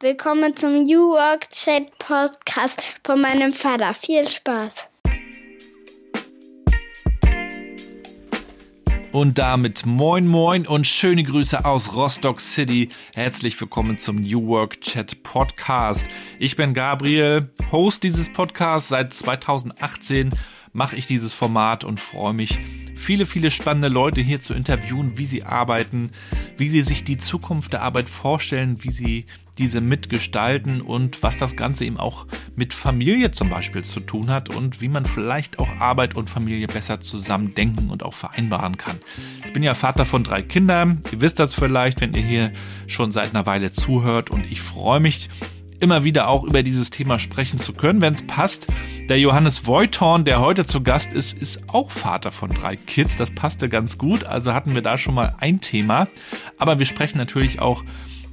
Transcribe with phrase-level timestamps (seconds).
[0.00, 3.94] Willkommen zum New Work Chat Podcast von meinem Vater.
[3.94, 4.90] Viel Spaß.
[9.12, 12.90] Und damit moin moin und schöne Grüße aus Rostock City.
[13.14, 16.10] Herzlich willkommen zum New Work Chat Podcast.
[16.38, 18.90] Ich bin Gabriel, Host dieses Podcasts.
[18.90, 20.34] Seit 2018
[20.74, 22.58] mache ich dieses Format und freue mich,
[22.96, 26.10] viele, viele spannende Leute hier zu interviewen, wie sie arbeiten,
[26.58, 29.24] wie sie sich die Zukunft der Arbeit vorstellen, wie sie
[29.58, 34.50] diese mitgestalten und was das Ganze eben auch mit Familie zum Beispiel zu tun hat
[34.50, 38.98] und wie man vielleicht auch Arbeit und Familie besser zusammen denken und auch vereinbaren kann.
[39.46, 41.00] Ich bin ja Vater von drei Kindern.
[41.10, 42.52] Ihr wisst das vielleicht, wenn ihr hier
[42.86, 45.28] schon seit einer Weile zuhört und ich freue mich,
[45.80, 48.68] immer wieder auch über dieses Thema sprechen zu können, wenn es passt.
[49.08, 53.16] Der Johannes Voithorn, der heute zu Gast ist, ist auch Vater von drei Kids.
[53.16, 54.24] Das passte ganz gut.
[54.24, 56.08] Also hatten wir da schon mal ein Thema.
[56.58, 57.84] Aber wir sprechen natürlich auch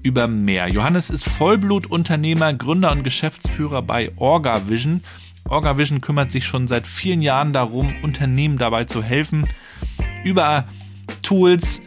[0.03, 0.67] über mehr.
[0.67, 5.01] Johannes ist Vollblutunternehmer, Gründer und Geschäftsführer bei OrgaVision.
[5.49, 9.47] OrgaVision kümmert sich schon seit vielen Jahren darum, Unternehmen dabei zu helfen,
[10.23, 10.65] über
[11.23, 11.81] Tools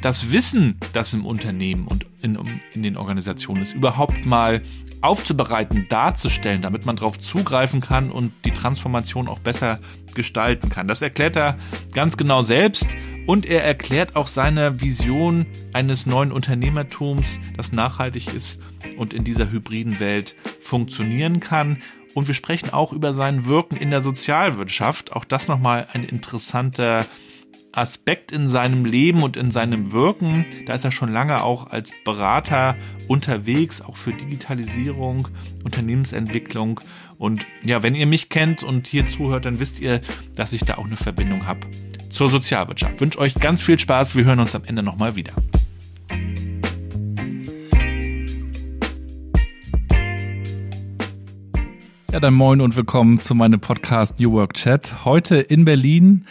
[0.00, 2.38] das Wissen, das im Unternehmen und in,
[2.72, 4.62] in den Organisationen ist, überhaupt mal
[5.00, 9.78] aufzubereiten, darzustellen, damit man darauf zugreifen kann und die Transformation auch besser
[10.18, 10.88] gestalten kann.
[10.88, 11.56] Das erklärt er
[11.94, 12.88] ganz genau selbst
[13.26, 18.60] und er erklärt auch seine Vision eines neuen Unternehmertums, das nachhaltig ist
[18.96, 21.80] und in dieser hybriden Welt funktionieren kann.
[22.14, 25.12] Und wir sprechen auch über sein Wirken in der Sozialwirtschaft.
[25.12, 27.06] Auch das nochmal ein interessanter
[27.78, 30.44] Aspekt in seinem Leben und in seinem Wirken.
[30.66, 32.76] Da ist er schon lange auch als Berater
[33.06, 35.28] unterwegs, auch für Digitalisierung,
[35.64, 36.80] Unternehmensentwicklung.
[37.18, 40.00] Und ja, wenn ihr mich kennt und hier zuhört, dann wisst ihr,
[40.34, 41.60] dass ich da auch eine Verbindung habe
[42.10, 42.94] zur Sozialwirtschaft.
[42.96, 44.16] Ich wünsche euch ganz viel Spaß.
[44.16, 45.34] Wir hören uns am Ende nochmal wieder.
[52.10, 55.04] Ja, dann moin und willkommen zu meinem Podcast New Work Chat.
[55.04, 56.24] Heute in Berlin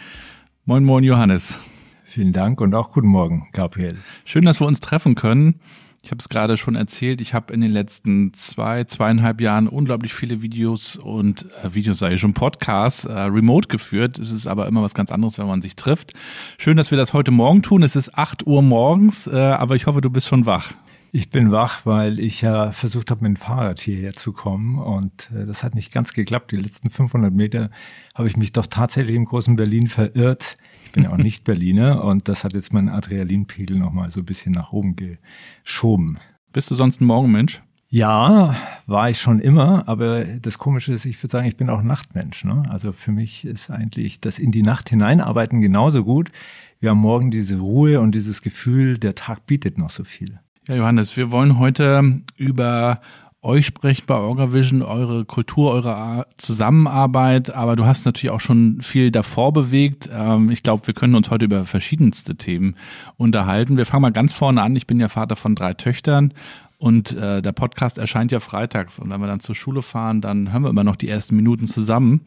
[0.70, 1.58] Moin, moin, Johannes.
[2.04, 3.96] Vielen Dank und auch guten Morgen, Gabriel.
[4.26, 5.62] Schön, dass wir uns treffen können.
[6.04, 10.14] Ich habe es gerade schon erzählt, ich habe in den letzten zwei, zweieinhalb Jahren unglaublich
[10.14, 14.20] viele Videos und äh, Videos, sage ich schon, Podcasts äh, remote geführt.
[14.20, 16.12] Es ist aber immer was ganz anderes, wenn man sich trifft.
[16.58, 17.82] Schön, dass wir das heute Morgen tun.
[17.82, 20.74] Es ist acht Uhr morgens, äh, aber ich hoffe, du bist schon wach.
[21.14, 25.30] Ich bin wach, weil ich ja versucht habe, mit dem Fahrrad hierher zu kommen und
[25.34, 26.52] äh, das hat nicht ganz geklappt.
[26.52, 27.72] Die letzten 500 Meter
[28.18, 30.58] habe ich mich doch tatsächlich im großen Berlin verirrt.
[30.86, 34.26] Ich bin ja auch nicht Berliner und das hat jetzt meinen Adrenalinpegel nochmal so ein
[34.26, 36.18] bisschen nach oben geschoben.
[36.52, 37.62] Bist du sonst ein Morgenmensch?
[37.90, 38.56] Ja,
[38.88, 42.44] war ich schon immer, aber das Komische ist, ich würde sagen, ich bin auch Nachtmensch.
[42.44, 42.64] Ne?
[42.70, 46.32] Also für mich ist eigentlich das in die Nacht hineinarbeiten genauso gut.
[46.80, 50.40] Wir haben morgen diese Ruhe und dieses Gefühl, der Tag bietet noch so viel.
[50.68, 53.00] Ja, Johannes, wir wollen heute über
[53.42, 59.12] euch sprechen bei OrgaVision, eure Kultur, eure Zusammenarbeit, aber du hast natürlich auch schon viel
[59.12, 60.10] davor bewegt.
[60.12, 62.76] Ähm, ich glaube, wir können uns heute über verschiedenste Themen
[63.18, 63.78] unterhalten.
[63.78, 64.76] Wir fangen mal ganz vorne an.
[64.76, 66.34] Ich bin ja Vater von drei Töchtern
[66.80, 69.00] und äh, der Podcast erscheint ja freitags.
[69.00, 71.66] Und wenn wir dann zur Schule fahren, dann hören wir immer noch die ersten Minuten
[71.66, 72.22] zusammen.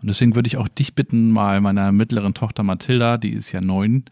[0.00, 3.60] Und deswegen würde ich auch dich bitten, mal meiner mittleren Tochter Mathilda, die ist ja
[3.60, 4.04] neun,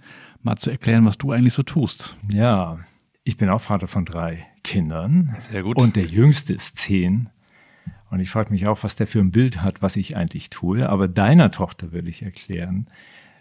[0.42, 2.16] mal zu erklären, was du eigentlich so tust.
[2.32, 2.78] Ja,
[3.24, 5.34] ich bin auch Vater von drei Kindern.
[5.38, 5.76] Sehr gut.
[5.76, 7.28] Und der jüngste ist zehn.
[8.10, 10.88] Und ich frage mich auch, was der für ein Bild hat, was ich eigentlich tue.
[10.88, 12.88] Aber deiner Tochter will ich erklären.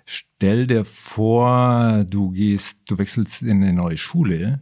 [0.06, 4.62] Stell dir vor, du gehst, du wechselst in eine neue Schule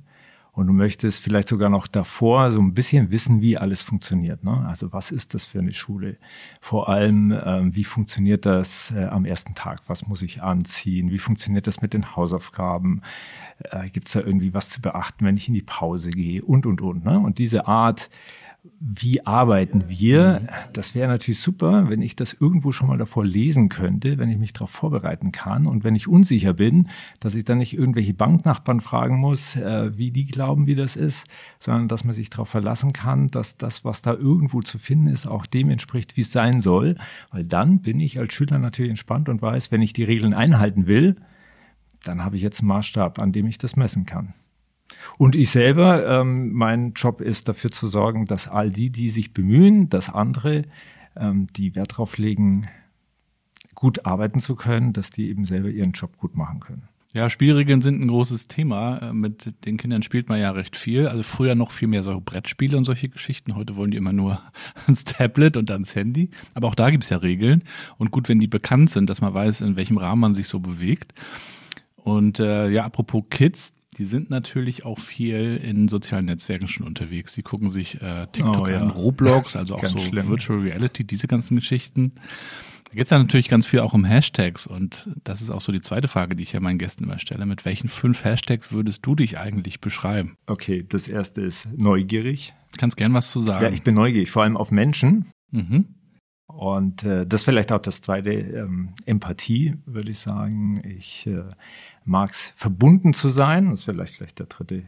[0.57, 4.43] und du möchtest vielleicht sogar noch davor so ein bisschen wissen, wie alles funktioniert.
[4.43, 4.65] Ne?
[4.67, 6.17] Also was ist das für eine Schule?
[6.61, 9.81] Vor allem, ähm, wie funktioniert das äh, am ersten Tag?
[9.85, 11.11] Was muss ich anziehen?
[11.11, 13.03] Wie funktioniert das mit den Hausaufgaben?
[13.59, 16.41] Äh, Gibt es da irgendwie was zu beachten, wenn ich in die Pause gehe?
[16.41, 17.05] Und, und, und.
[17.05, 17.19] Ne?
[17.19, 18.09] Und diese Art
[18.79, 20.47] wie arbeiten wir?
[20.73, 24.37] Das wäre natürlich super, wenn ich das irgendwo schon mal davor lesen könnte, wenn ich
[24.37, 26.89] mich darauf vorbereiten kann und wenn ich unsicher bin,
[27.19, 31.27] dass ich dann nicht irgendwelche Banknachbarn fragen muss, äh, wie die glauben, wie das ist,
[31.59, 35.25] sondern dass man sich darauf verlassen kann, dass das, was da irgendwo zu finden ist,
[35.25, 36.95] auch dem entspricht, wie es sein soll.
[37.31, 40.87] Weil dann bin ich als Schüler natürlich entspannt und weiß, wenn ich die Regeln einhalten
[40.87, 41.15] will,
[42.03, 44.33] dann habe ich jetzt einen Maßstab, an dem ich das messen kann.
[45.17, 49.33] Und ich selber, ähm, mein Job ist dafür zu sorgen, dass all die, die sich
[49.33, 50.63] bemühen, dass andere,
[51.15, 52.67] ähm, die Wert darauf legen,
[53.75, 56.87] gut arbeiten zu können, dass die eben selber ihren Job gut machen können.
[57.13, 58.97] Ja, Spielregeln sind ein großes Thema.
[58.97, 61.07] Äh, mit den Kindern spielt man ja recht viel.
[61.07, 63.55] Also früher noch viel mehr so Brettspiele und solche Geschichten.
[63.55, 64.41] Heute wollen die immer nur
[64.85, 66.29] ans Tablet und ans Handy.
[66.53, 67.63] Aber auch da gibt's ja Regeln.
[67.97, 70.59] Und gut, wenn die bekannt sind, dass man weiß, in welchem Rahmen man sich so
[70.59, 71.13] bewegt.
[71.95, 77.33] Und äh, ja, apropos Kids, die sind natürlich auch viel in sozialen Netzwerken schon unterwegs.
[77.33, 78.79] Die gucken sich äh, TikTok oh, ja.
[78.79, 80.29] an, Roblox, also auch so schlimm.
[80.29, 82.13] Virtual Reality, diese ganzen Geschichten.
[82.85, 85.71] Da geht es ja natürlich ganz viel auch um Hashtags und das ist auch so
[85.71, 87.45] die zweite Frage, die ich ja meinen Gästen immer stelle.
[87.45, 90.37] Mit welchen fünf Hashtags würdest du dich eigentlich beschreiben?
[90.45, 92.53] Okay, das erste ist neugierig.
[92.71, 93.65] Du kannst gern was zu sagen.
[93.65, 95.31] Ja, ich bin neugierig, vor allem auf Menschen.
[95.51, 95.85] Mhm.
[96.45, 100.81] Und äh, das vielleicht auch das zweite, ähm, Empathie, würde ich sagen.
[100.85, 101.43] Ich äh,
[102.07, 103.69] es, verbunden zu sein.
[103.69, 104.83] Das ist vielleicht vielleicht der dritte.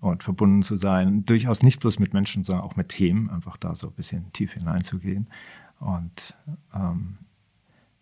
[0.00, 3.74] Und verbunden zu sein, durchaus nicht bloß mit Menschen, sondern auch mit Themen, einfach da
[3.74, 5.28] so ein bisschen tief hineinzugehen.
[5.80, 6.34] Und
[6.74, 7.18] ähm,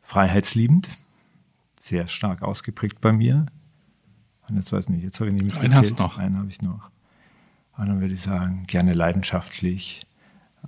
[0.02, 0.88] freiheitsliebend,
[1.78, 3.46] sehr stark ausgeprägt bei mir.
[4.48, 5.72] Und jetzt weiß ich nicht, jetzt habe ich nicht mitgezählt.
[5.72, 6.18] Einen hast noch.
[6.18, 6.90] Einen habe ich noch.
[7.76, 10.02] Und dann würde ich sagen, gerne leidenschaftlich,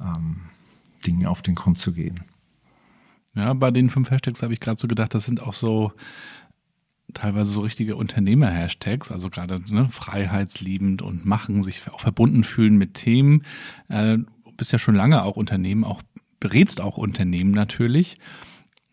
[0.01, 0.43] ähm,
[1.07, 2.21] Dingen auf den Grund zu gehen.
[3.35, 5.93] Ja, bei den fünf Hashtags habe ich gerade so gedacht, das sind auch so
[7.15, 12.95] teilweise so richtige Unternehmer-Hashtags, also gerade ne, freiheitsliebend und machen, sich auch verbunden fühlen mit
[12.95, 13.43] Themen.
[13.89, 14.19] Äh,
[14.57, 16.03] bist ja schon lange auch Unternehmen, auch
[16.41, 18.19] berätst auch Unternehmen natürlich.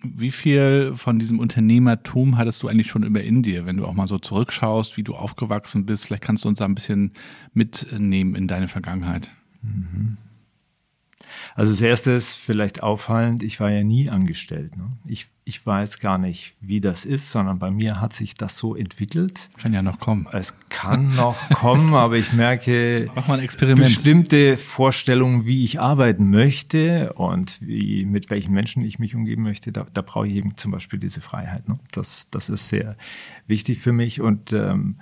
[0.01, 3.93] Wie viel von diesem Unternehmertum hattest du eigentlich schon über in dir, wenn du auch
[3.93, 6.05] mal so zurückschaust, wie du aufgewachsen bist?
[6.05, 7.13] Vielleicht kannst du uns da ein bisschen
[7.53, 9.31] mitnehmen in deine Vergangenheit.
[9.61, 10.17] Mhm.
[11.55, 14.75] Also das erste ist vielleicht auffallend, ich war ja nie angestellt.
[14.75, 14.91] Ne?
[15.05, 18.75] Ich, ich weiß gar nicht, wie das ist, sondern bei mir hat sich das so
[18.75, 19.49] entwickelt.
[19.57, 20.27] Kann ja noch kommen.
[20.31, 23.79] Es kann noch kommen, aber ich merke Mach mal ein Experiment.
[23.79, 29.71] bestimmte Vorstellungen, wie ich arbeiten möchte und wie, mit welchen Menschen ich mich umgeben möchte.
[29.71, 31.67] Da, da brauche ich eben zum Beispiel diese Freiheit.
[31.67, 31.77] Ne?
[31.91, 32.95] Das, das ist sehr
[33.45, 34.97] wichtig für mich und ähm,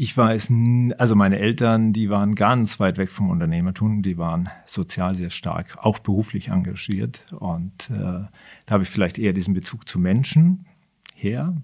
[0.00, 0.52] ich weiß,
[0.98, 5.76] also meine Eltern, die waren ganz weit weg vom Unternehmertum, die waren sozial sehr stark,
[5.82, 7.26] auch beruflich engagiert.
[7.32, 8.20] Und äh,
[8.68, 10.66] da habe ich vielleicht eher diesen Bezug zu Menschen
[11.14, 11.56] her,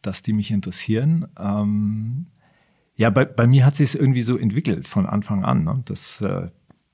[0.00, 1.28] dass die mich interessieren.
[1.38, 2.28] Ähm,
[2.96, 5.64] ja, bei, bei mir hat sich es irgendwie so entwickelt von Anfang an.
[5.64, 5.82] Ne?
[5.84, 6.48] Das äh,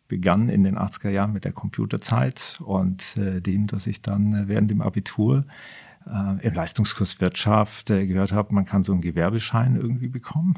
[0.09, 4.49] begann in den 80er Jahren mit der Computerzeit und äh, dem, dass ich dann äh,
[4.49, 5.45] während dem Abitur
[6.05, 10.57] äh, im Leistungskurs Wirtschaft äh, gehört habe, man kann so einen Gewerbeschein irgendwie bekommen.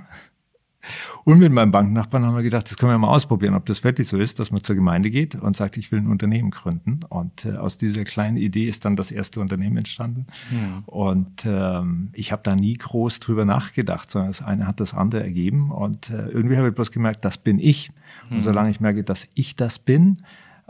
[1.24, 4.08] Und mit meinem Banknachbarn haben wir gedacht, das können wir mal ausprobieren, ob das wirklich
[4.08, 7.00] so ist, dass man zur Gemeinde geht und sagt, ich will ein Unternehmen gründen.
[7.08, 10.26] Und äh, aus dieser kleinen Idee ist dann das erste Unternehmen entstanden.
[10.50, 10.82] Ja.
[10.86, 15.22] Und ähm, ich habe da nie groß drüber nachgedacht, sondern das eine hat das andere
[15.22, 15.70] ergeben.
[15.70, 17.90] Und äh, irgendwie habe ich bloß gemerkt, das bin ich.
[18.30, 18.40] Und mhm.
[18.40, 20.22] solange ich merke, dass ich das bin,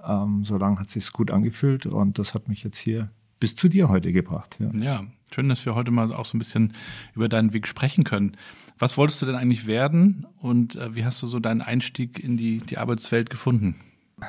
[0.07, 1.87] ähm, solange hat es sich gut angefühlt.
[1.87, 3.11] Und das hat mich jetzt hier
[3.41, 4.59] bis zu dir heute gebracht.
[4.61, 4.71] Ja.
[4.73, 6.73] ja, schön, dass wir heute mal auch so ein bisschen
[7.15, 8.37] über deinen Weg sprechen können.
[8.79, 12.37] Was wolltest du denn eigentlich werden und äh, wie hast du so deinen Einstieg in
[12.37, 13.77] die, die Arbeitswelt gefunden?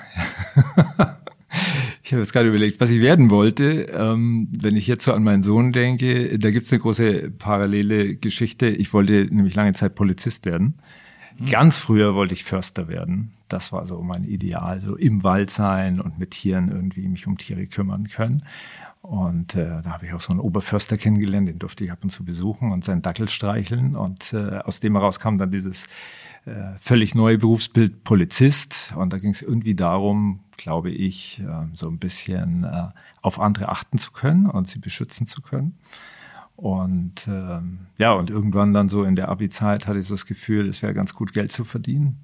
[2.03, 3.83] ich habe jetzt gerade überlegt, was ich werden wollte.
[3.93, 8.15] Ähm, wenn ich jetzt so an meinen Sohn denke, da gibt es eine große parallele
[8.15, 8.67] Geschichte.
[8.67, 10.75] Ich wollte nämlich lange Zeit Polizist werden.
[11.37, 11.47] Hm.
[11.47, 13.33] Ganz früher wollte ich Förster werden.
[13.49, 17.37] Das war so mein Ideal, so im Wald sein und mit Tieren irgendwie mich um
[17.37, 18.43] Tiere kümmern können.
[19.07, 22.09] Und äh, da habe ich auch so einen Oberförster kennengelernt, den durfte ich ab und
[22.09, 23.95] zu besuchen und seinen Dackel streicheln.
[23.95, 25.85] Und äh, aus dem heraus kam dann dieses
[26.45, 28.93] äh, völlig neue Berufsbild Polizist.
[28.97, 32.89] Und da ging es irgendwie darum, glaube ich, äh, so ein bisschen äh,
[33.21, 35.77] auf andere achten zu können und sie beschützen zu können.
[36.57, 40.67] Und ähm, ja, und irgendwann dann so in der Abi-Zeit hatte ich so das Gefühl,
[40.67, 42.17] es wäre ganz gut Geld zu verdienen.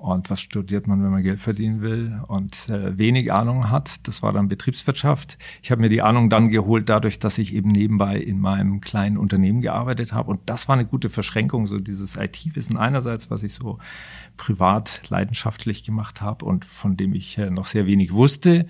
[0.00, 4.08] Und was studiert man, wenn man Geld verdienen will und äh, wenig Ahnung hat?
[4.08, 5.36] Das war dann Betriebswirtschaft.
[5.62, 9.18] Ich habe mir die Ahnung dann geholt dadurch, dass ich eben nebenbei in meinem kleinen
[9.18, 10.30] Unternehmen gearbeitet habe.
[10.30, 13.78] Und das war eine gute Verschränkung, so dieses IT-Wissen einerseits, was ich so
[14.38, 18.66] privat leidenschaftlich gemacht habe und von dem ich äh, noch sehr wenig wusste.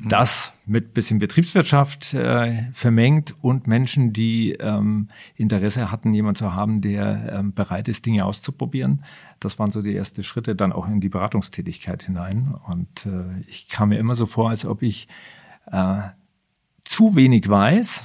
[0.00, 0.08] Mhm.
[0.08, 6.80] Das mit bisschen Betriebswirtschaft äh, vermengt und Menschen, die ähm, Interesse hatten, jemand zu haben,
[6.80, 9.02] der ähm, bereit ist, Dinge auszuprobieren
[9.44, 12.54] das waren so die ersten Schritte dann auch in die Beratungstätigkeit hinein.
[12.66, 15.08] Und äh, ich kam mir immer so vor, als ob ich
[15.70, 16.02] äh,
[16.82, 18.04] zu wenig weiß.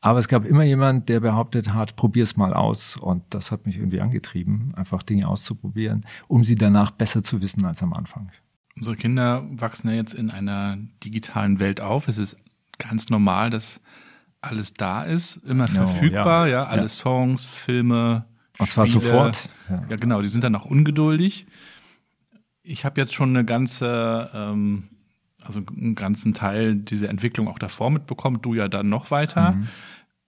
[0.00, 2.96] Aber es gab immer jemand, der behauptet hat, probier's mal aus.
[2.96, 7.64] Und das hat mich irgendwie angetrieben, einfach Dinge auszuprobieren, um sie danach besser zu wissen
[7.64, 8.30] als am Anfang.
[8.76, 12.08] Unsere Kinder wachsen ja jetzt in einer digitalen Welt auf.
[12.08, 12.36] Es ist
[12.78, 13.80] ganz normal, dass
[14.40, 16.52] alles da ist, immer verfügbar, oh, ja.
[16.52, 16.88] ja, alle ja.
[16.88, 18.26] Songs, Filme,
[18.58, 19.04] und zwar Spiele.
[19.04, 19.48] sofort.
[19.68, 19.84] Ja.
[19.88, 19.96] ja.
[19.96, 21.46] genau, die sind dann auch ungeduldig.
[22.62, 24.84] Ich habe jetzt schon eine ganze, ähm,
[25.42, 29.52] also einen ganzen Teil dieser Entwicklung auch davor mitbekommen, du ja dann noch weiter.
[29.52, 29.68] Mhm.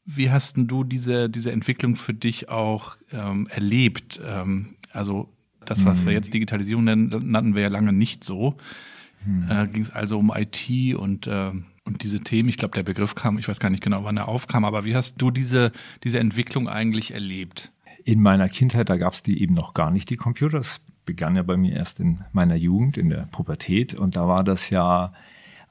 [0.04, 4.20] Wie hast denn du diese, diese Entwicklung für dich auch ähm, erlebt?
[4.24, 5.28] Ähm, also
[5.70, 6.06] das, was mhm.
[6.06, 8.56] wir jetzt Digitalisierung nennen, nannten wir ja lange nicht so.
[9.24, 9.50] Mhm.
[9.50, 11.52] Äh, Ging es also um IT und äh,
[11.84, 14.26] und diese Themen, ich glaube, der Begriff kam, ich weiß gar nicht genau, wann er
[14.26, 15.70] aufkam, aber wie hast du diese,
[16.02, 17.70] diese Entwicklung eigentlich erlebt?
[18.06, 20.58] in meiner Kindheit, da gab es die eben noch gar nicht, die Computer.
[20.58, 23.94] Das begann ja bei mir erst in meiner Jugend, in der Pubertät.
[23.94, 25.12] Und da war das ja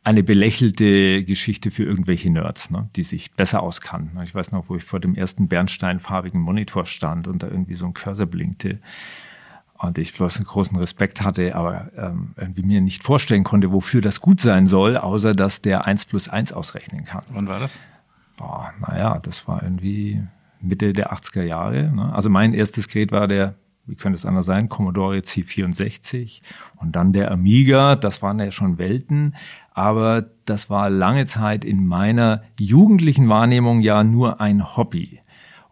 [0.03, 4.21] eine belächelte Geschichte für irgendwelche Nerds, ne, die sich besser auskannten.
[4.21, 7.85] Ich weiß noch, wo ich vor dem ersten bernsteinfarbigen Monitor stand und da irgendwie so
[7.85, 8.79] ein Cursor blinkte
[9.77, 14.01] und ich bloß einen großen Respekt hatte, aber ähm, irgendwie mir nicht vorstellen konnte, wofür
[14.01, 17.23] das gut sein soll, außer dass der 1 plus 1 ausrechnen kann.
[17.29, 17.77] Wann war das?
[18.37, 20.23] Boah, naja, das war irgendwie
[20.61, 21.91] Mitte der 80er Jahre.
[21.93, 22.13] Ne?
[22.13, 23.55] Also mein erstes Gerät war der,
[23.85, 26.41] wie könnte es anders sein, Commodore C64
[26.77, 29.35] und dann der Amiga, das waren ja schon Welten,
[29.73, 35.21] aber das war lange Zeit in meiner jugendlichen Wahrnehmung ja nur ein Hobby.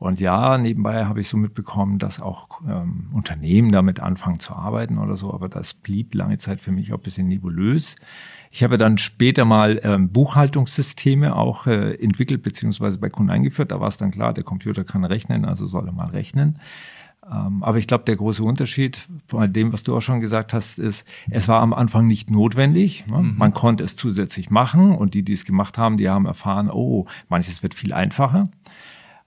[0.03, 4.97] Und ja, nebenbei habe ich so mitbekommen, dass auch ähm, Unternehmen damit anfangen zu arbeiten
[4.97, 7.95] oder so, aber das blieb lange Zeit für mich auch ein bisschen nebulös.
[8.51, 13.71] Ich habe dann später mal ähm, Buchhaltungssysteme auch äh, entwickelt beziehungsweise bei Kunden eingeführt.
[13.71, 16.59] Da war es dann klar, der Computer kann rechnen, also soll er mal rechnen.
[17.25, 20.79] Ähm, aber ich glaube, der große Unterschied bei dem, was du auch schon gesagt hast,
[20.79, 23.07] ist, es war am Anfang nicht notwendig.
[23.07, 23.19] Ne?
[23.19, 23.37] Mhm.
[23.37, 27.05] Man konnte es zusätzlich machen und die, die es gemacht haben, die haben erfahren, oh,
[27.29, 28.49] manches wird viel einfacher.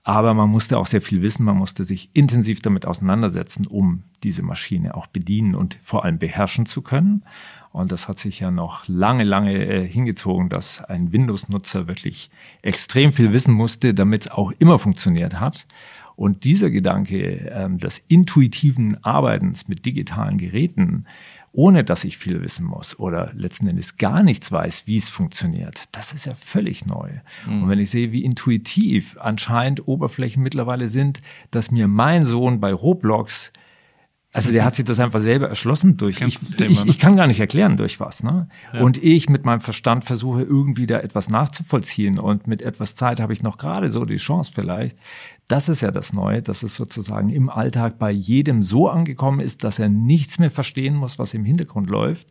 [0.08, 4.44] Aber man musste auch sehr viel wissen, man musste sich intensiv damit auseinandersetzen, um diese
[4.44, 7.25] Maschine auch bedienen und vor allem beherrschen zu können.
[7.72, 12.30] Und das hat sich ja noch lange, lange äh, hingezogen, dass ein Windows-Nutzer wirklich
[12.62, 15.66] extrem viel wissen musste, damit es auch immer funktioniert hat.
[16.14, 21.04] Und dieser Gedanke ähm, des intuitiven Arbeitens mit digitalen Geräten,
[21.56, 25.84] ohne dass ich viel wissen muss oder letzten Endes gar nichts weiß, wie es funktioniert.
[25.92, 27.10] Das ist ja völlig neu.
[27.46, 27.62] Mhm.
[27.62, 31.20] Und wenn ich sehe, wie intuitiv anscheinend Oberflächen mittlerweile sind,
[31.50, 33.52] dass mir mein Sohn bei Roblox
[34.36, 36.20] also der hat sich das einfach selber erschlossen durch.
[36.20, 38.22] Ich, ich, ich, kann gar nicht erklären durch was.
[38.22, 38.48] Ne?
[38.75, 38.80] Ja.
[38.80, 43.32] Und ich mit meinem Verstand versuche irgendwie da etwas nachzuvollziehen und mit etwas Zeit habe
[43.32, 44.98] ich noch gerade so die Chance vielleicht.
[45.48, 49.62] Das ist ja das Neue, dass es sozusagen im Alltag bei jedem so angekommen ist,
[49.62, 52.28] dass er nichts mehr verstehen muss, was im Hintergrund läuft.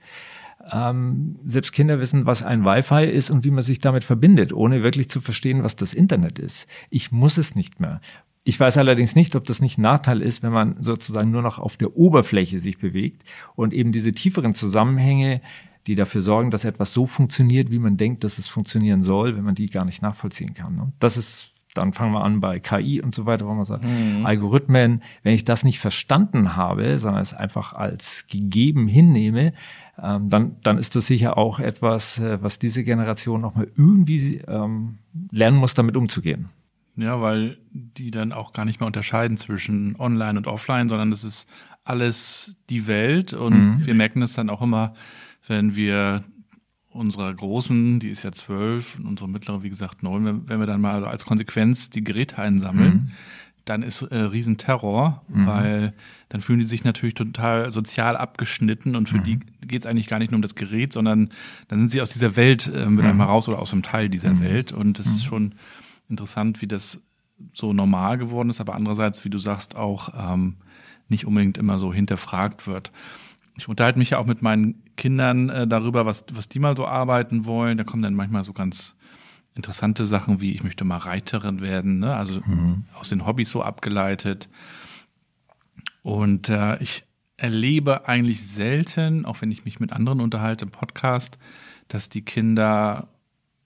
[0.72, 4.84] Ähm, selbst Kinder wissen, was ein Wi-Fi ist und wie man sich damit verbindet, ohne
[4.84, 6.68] wirklich zu verstehen, was das Internet ist.
[6.90, 8.02] Ich muss es nicht mehr.
[8.44, 11.58] Ich weiß allerdings nicht, ob das nicht ein Nachteil ist, wenn man sozusagen nur noch
[11.58, 13.24] auf der Oberfläche sich bewegt
[13.56, 15.42] und eben diese tieferen Zusammenhänge,
[15.88, 19.44] die dafür sorgen, dass etwas so funktioniert, wie man denkt, dass es funktionieren soll, wenn
[19.44, 20.76] man die gar nicht nachvollziehen kann.
[20.76, 20.94] Ne?
[21.00, 24.26] Das ist, dann fangen wir an bei KI und so weiter, wo man sagt, mhm.
[24.26, 29.54] Algorithmen, wenn ich das nicht verstanden habe, sondern es einfach als gegeben hinnehme,
[30.02, 34.98] ähm, dann, dann ist das sicher auch etwas, äh, was diese Generation nochmal irgendwie ähm,
[35.32, 36.50] lernen muss, damit umzugehen.
[36.98, 41.24] Ja, weil die dann auch gar nicht mehr unterscheiden zwischen online und offline, sondern das
[41.24, 41.48] ist
[41.84, 43.86] alles die Welt und mhm.
[43.86, 44.94] wir merken das dann auch immer,
[45.48, 46.22] wenn wir
[46.96, 50.66] unserer Großen, die ist ja zwölf, und unsere mittlere, wie gesagt, neun, wenn, wenn wir
[50.66, 53.12] dann mal also als Konsequenz die Geräte einsammeln, mhm.
[53.66, 55.46] dann ist äh, Riesenterror, mhm.
[55.48, 55.94] weil
[56.30, 59.24] dann fühlen die sich natürlich total sozial abgeschnitten und für mhm.
[59.24, 61.30] die geht es eigentlich gar nicht nur um das Gerät, sondern
[61.68, 63.18] dann sind sie aus dieser Welt äh, wieder mhm.
[63.18, 64.42] mal raus oder aus einem Teil dieser mhm.
[64.42, 65.56] Welt und das ist schon
[66.10, 67.02] interessant, wie das
[67.52, 70.56] so normal geworden ist, aber andererseits, wie du sagst, auch ähm,
[71.10, 72.92] nicht unbedingt immer so hinterfragt wird.
[73.58, 76.86] Ich unterhalte mich ja auch mit meinen Kindern äh, darüber, was, was die mal so
[76.86, 77.78] arbeiten wollen.
[77.78, 78.96] Da kommen dann manchmal so ganz
[79.56, 82.16] interessante Sachen wie, ich möchte mal Reiterin werden, ne?
[82.16, 82.84] also mhm.
[82.94, 84.50] aus den Hobbys so abgeleitet.
[86.04, 87.04] Und äh, ich
[87.38, 91.38] erlebe eigentlich selten, auch wenn ich mich mit anderen unterhalte im Podcast,
[91.88, 93.08] dass die Kinder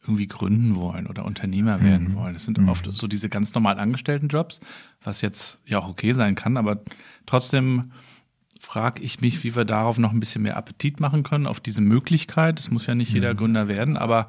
[0.01, 2.15] irgendwie gründen wollen oder Unternehmer werden mhm.
[2.15, 2.33] wollen.
[2.33, 2.69] Das sind mhm.
[2.69, 4.59] oft so diese ganz normalen Angestelltenjobs,
[5.03, 6.81] was jetzt ja auch okay sein kann, aber
[7.25, 7.91] trotzdem
[8.59, 11.81] frage ich mich, wie wir darauf noch ein bisschen mehr Appetit machen können, auf diese
[11.81, 12.59] Möglichkeit.
[12.59, 13.37] Es muss ja nicht jeder mhm.
[13.37, 14.27] Gründer werden, aber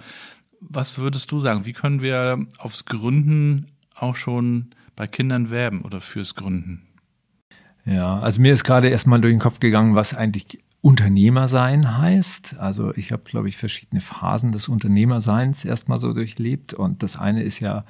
[0.60, 1.66] was würdest du sagen?
[1.66, 6.86] Wie können wir aufs Gründen auch schon bei Kindern werben oder fürs Gründen?
[7.84, 12.58] Ja, also mir ist gerade erstmal durch den Kopf gegangen, was eigentlich Unternehmer sein heißt.
[12.58, 16.72] Also ich habe, glaube ich, verschiedene Phasen des Unternehmerseins erstmal so durchlebt.
[16.74, 17.84] Und das eine ist ja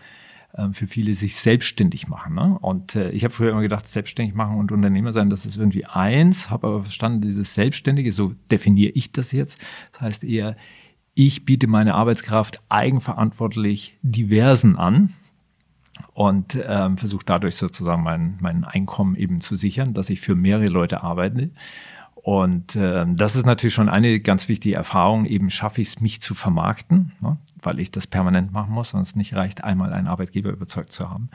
[0.73, 2.35] für viele sich selbstständig machen.
[2.35, 2.59] Ne?
[2.61, 5.87] Und äh, ich habe früher immer gedacht, selbstständig machen und Unternehmer sein, das ist irgendwie
[5.87, 9.59] eins, habe aber verstanden, dieses Selbstständige, so definiere ich das jetzt.
[9.93, 10.57] Das heißt eher,
[11.15, 15.15] ich biete meine Arbeitskraft eigenverantwortlich diversen an
[16.15, 20.67] und ähm, versuche dadurch sozusagen mein, mein Einkommen eben zu sichern, dass ich für mehrere
[20.67, 21.51] Leute arbeite.
[22.23, 26.21] Und äh, das ist natürlich schon eine ganz wichtige Erfahrung, eben schaffe ich es, mich
[26.21, 27.39] zu vermarkten, ne?
[27.63, 31.31] weil ich das permanent machen muss, sonst nicht reicht, einmal einen Arbeitgeber überzeugt zu haben.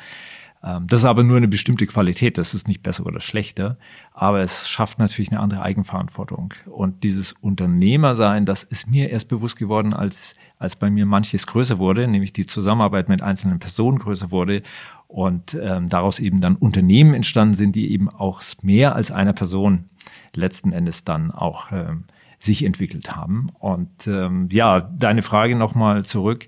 [0.63, 3.77] Ähm, das ist aber nur eine bestimmte Qualität, das ist nicht besser oder schlechter,
[4.11, 6.53] aber es schafft natürlich eine andere Eigenverantwortung.
[6.67, 11.79] Und dieses Unternehmersein, das ist mir erst bewusst geworden, als, als bei mir manches größer
[11.79, 14.61] wurde, nämlich die Zusammenarbeit mit einzelnen Personen größer wurde
[15.07, 19.89] und ähm, daraus eben dann Unternehmen entstanden sind, die eben auch mehr als einer Person
[20.35, 22.05] letzten Endes dann auch ähm,
[22.39, 23.47] sich entwickelt haben.
[23.59, 26.47] Und ähm, ja, deine Frage nochmal zurück.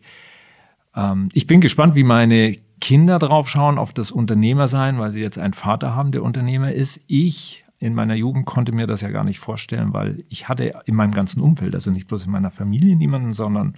[0.96, 5.40] Ähm, ich bin gespannt, wie meine Kinder drauf schauen auf das Unternehmersein, weil sie jetzt
[5.40, 7.02] einen Vater haben, der Unternehmer ist.
[7.08, 10.96] Ich in meiner Jugend konnte mir das ja gar nicht vorstellen, weil ich hatte in
[10.96, 13.76] meinem ganzen Umfeld, also nicht bloß in meiner Familie niemanden, sondern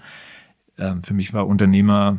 [0.77, 2.17] äh, für mich war Unternehmer,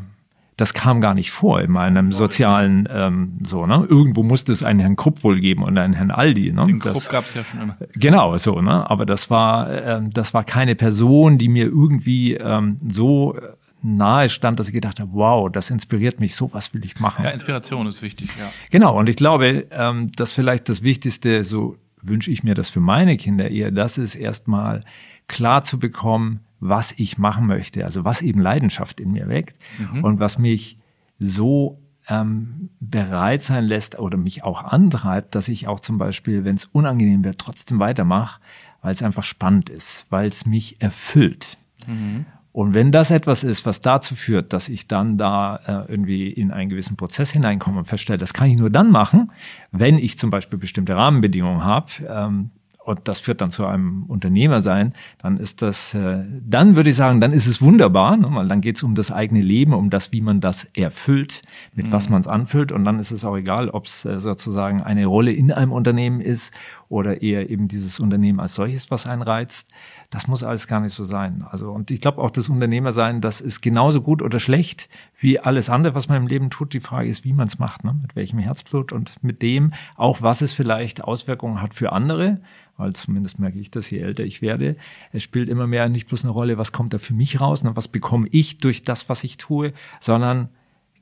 [0.61, 3.87] das kam gar nicht vor in meinem sozialen ähm, so, ne?
[3.89, 6.53] Irgendwo musste es einen Herrn Krupp wohl geben und einen Herrn Aldi.
[6.53, 6.67] Ne?
[6.67, 7.77] Den Krupp gab es ja schon immer.
[7.95, 8.89] Genau, so, ne?
[8.91, 13.37] Aber das war, ähm, das war keine Person, die mir irgendwie ähm, so
[13.83, 17.25] nahe stand, dass ich gedacht habe, wow, das inspiriert mich, so was will ich machen.
[17.25, 18.53] Ja, Inspiration ist wichtig, ja.
[18.71, 22.81] Genau, und ich glaube, ähm, dass vielleicht das Wichtigste, so wünsche ich mir das für
[22.81, 24.81] meine Kinder eher, das ist erstmal
[25.29, 30.05] klar zu bekommen, was ich machen möchte, also was eben Leidenschaft in mir weckt mhm.
[30.05, 30.77] und was mich
[31.19, 36.57] so ähm, bereit sein lässt oder mich auch antreibt, dass ich auch zum Beispiel, wenn
[36.57, 38.41] es unangenehm wird, trotzdem weitermache,
[38.83, 41.57] weil es einfach spannend ist, weil es mich erfüllt.
[41.87, 42.27] Mhm.
[42.53, 46.51] Und wenn das etwas ist, was dazu führt, dass ich dann da äh, irgendwie in
[46.51, 49.31] einen gewissen Prozess hineinkomme und feststelle, das kann ich nur dann machen,
[49.71, 52.51] wenn ich zum Beispiel bestimmte Rahmenbedingungen habe, ähm,
[52.85, 56.97] und das führt dann zu einem Unternehmer sein, dann ist das, äh, dann würde ich
[56.97, 58.27] sagen, dann ist es wunderbar, ne?
[58.31, 61.43] weil dann geht es um das eigene Leben, um das, wie man das erfüllt,
[61.75, 61.93] mit mhm.
[61.93, 62.73] was man es anfüllt.
[62.73, 66.21] Und dann ist es auch egal, ob es äh, sozusagen eine Rolle in einem Unternehmen
[66.21, 66.53] ist
[66.89, 69.69] oder eher eben dieses Unternehmen als solches, was einen reizt.
[70.11, 71.47] Das muss alles gar nicht so sein.
[71.49, 75.71] Also, und ich glaube auch das Unternehmersein, das ist genauso gut oder schlecht wie alles
[75.71, 76.73] andere, was man im Leben tut.
[76.73, 77.95] Die Frage ist, wie man es macht, ne?
[78.03, 82.41] mit welchem Herzblut und mit dem auch, was es vielleicht Auswirkungen hat für andere.
[82.81, 84.77] Weil zumindest merke ich das, je älter ich werde.
[85.13, 87.77] Es spielt immer mehr nicht bloß eine Rolle, was kommt da für mich raus, ne?
[87.77, 90.49] was bekomme ich durch das, was ich tue, sondern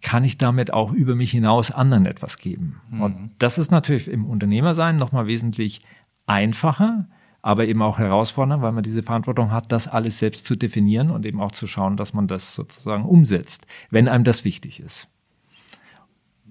[0.02, 2.80] kann ich damit auch über mich hinaus anderen etwas geben.
[2.90, 3.00] Mhm.
[3.00, 5.80] Und das ist natürlich im Unternehmersein nochmal wesentlich
[6.26, 7.06] einfacher,
[7.42, 11.24] aber eben auch herausfordernd, weil man diese Verantwortung hat, das alles selbst zu definieren und
[11.24, 15.08] eben auch zu schauen, dass man das sozusagen umsetzt, wenn einem das wichtig ist.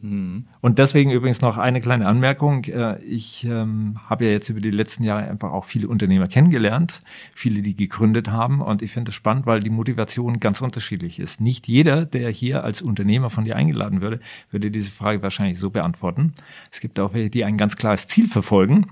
[0.01, 0.45] Mhm.
[0.62, 2.63] Und deswegen übrigens noch eine kleine Anmerkung.
[2.65, 7.01] Äh, ich ähm, habe ja jetzt über die letzten Jahre einfach auch viele Unternehmer kennengelernt,
[7.33, 8.62] viele, die gegründet haben.
[8.62, 11.41] Und ich finde es spannend, weil die Motivation ganz unterschiedlich ist.
[11.41, 14.19] Nicht jeder, der hier als Unternehmer von dir eingeladen würde,
[14.51, 16.33] würde diese Frage wahrscheinlich so beantworten.
[16.71, 18.88] Es gibt auch welche, die ein ganz klares Ziel verfolgen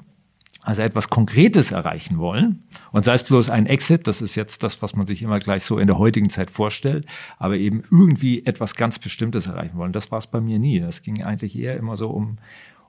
[0.65, 2.63] also etwas Konkretes erreichen wollen.
[2.91, 5.63] Und sei es bloß ein Exit, das ist jetzt das, was man sich immer gleich
[5.63, 7.06] so in der heutigen Zeit vorstellt,
[7.38, 9.93] aber eben irgendwie etwas ganz Bestimmtes erreichen wollen.
[9.93, 10.80] Das war es bei mir nie.
[10.80, 12.39] Das ging eigentlich eher immer so um,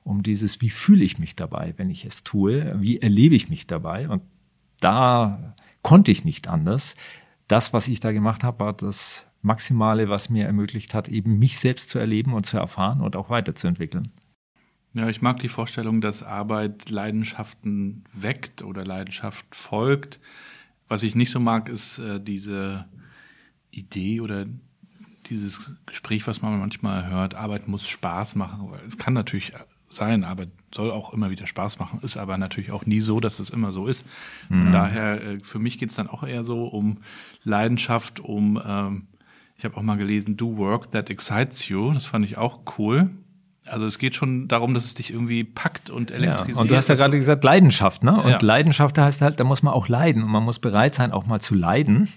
[0.03, 2.75] um dieses, wie fühle ich mich dabei, wenn ich es tue?
[2.79, 4.09] Wie erlebe ich mich dabei?
[4.09, 4.23] Und
[4.79, 6.95] da konnte ich nicht anders.
[7.47, 11.59] Das, was ich da gemacht habe, war das Maximale, was mir ermöglicht hat, eben mich
[11.59, 14.11] selbst zu erleben und zu erfahren und auch weiterzuentwickeln.
[14.93, 20.19] Ja, ich mag die Vorstellung, dass Arbeit Leidenschaften weckt oder Leidenschaft folgt.
[20.87, 22.85] Was ich nicht so mag, ist äh, diese
[23.71, 24.45] Idee oder
[25.27, 28.69] dieses Gespräch, was man manchmal hört, Arbeit muss Spaß machen.
[28.87, 29.53] Es kann natürlich
[29.89, 33.39] sein, Arbeit soll auch immer wieder Spaß machen, ist aber natürlich auch nie so, dass
[33.39, 34.05] es immer so ist.
[34.47, 34.71] Von mhm.
[34.71, 36.97] daher, äh, für mich geht es dann auch eher so um
[37.43, 39.07] Leidenschaft, um, ähm,
[39.57, 41.93] ich habe auch mal gelesen, do work that excites you.
[41.93, 43.09] Das fand ich auch cool.
[43.69, 46.55] Also es geht schon darum, dass es dich irgendwie packt und elektrisiert.
[46.55, 48.21] Ja, und du hast ja gerade gesagt Leidenschaft, ne?
[48.21, 48.37] Und ja.
[48.41, 51.41] Leidenschaft heißt halt, da muss man auch leiden und man muss bereit sein, auch mal
[51.41, 52.09] zu leiden.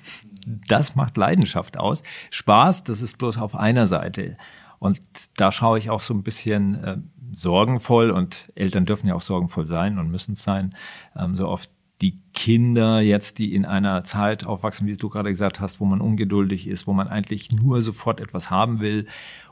[0.46, 2.02] Das macht Leidenschaft aus.
[2.30, 4.36] Spaß, das ist bloß auf einer Seite.
[4.78, 5.00] Und
[5.36, 6.96] da schaue ich auch so ein bisschen äh,
[7.32, 10.74] sorgenvoll und Eltern dürfen ja auch sorgenvoll sein und müssen es sein,
[11.16, 15.60] ähm, so oft die Kinder jetzt, die in einer Zeit aufwachsen, wie du gerade gesagt
[15.60, 19.06] hast, wo man ungeduldig ist, wo man eigentlich nur sofort etwas haben will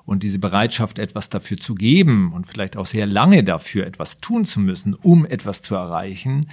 [0.09, 4.47] und diese Bereitschaft, etwas dafür zu geben und vielleicht auch sehr lange dafür etwas tun
[4.47, 6.47] zu müssen, um etwas zu erreichen,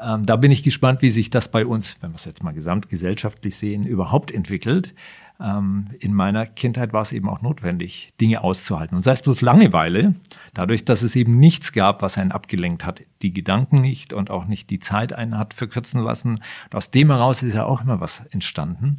[0.00, 2.52] ähm, da bin ich gespannt, wie sich das bei uns, wenn wir es jetzt mal
[2.52, 4.94] gesamtgesellschaftlich sehen, überhaupt entwickelt.
[5.40, 8.96] Ähm, in meiner Kindheit war es eben auch notwendig, Dinge auszuhalten.
[8.96, 10.14] Und sei es bloß Langeweile,
[10.52, 14.46] dadurch, dass es eben nichts gab, was einen abgelenkt hat, die Gedanken nicht und auch
[14.46, 16.40] nicht die Zeit einen hat verkürzen lassen.
[16.66, 18.98] Und aus dem heraus ist ja auch immer was entstanden.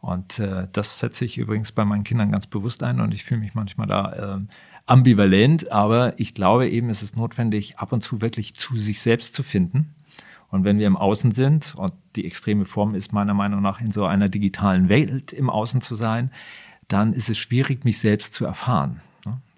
[0.00, 3.40] Und äh, das setze ich übrigens bei meinen Kindern ganz bewusst ein und ich fühle
[3.40, 4.40] mich manchmal da äh,
[4.86, 9.34] ambivalent, aber ich glaube eben, es ist notwendig, ab und zu wirklich zu sich selbst
[9.34, 9.94] zu finden.
[10.50, 13.90] Und wenn wir im Außen sind, und die extreme Form ist meiner Meinung nach in
[13.90, 16.30] so einer digitalen Welt im Außen zu sein,
[16.86, 19.02] dann ist es schwierig, mich selbst zu erfahren.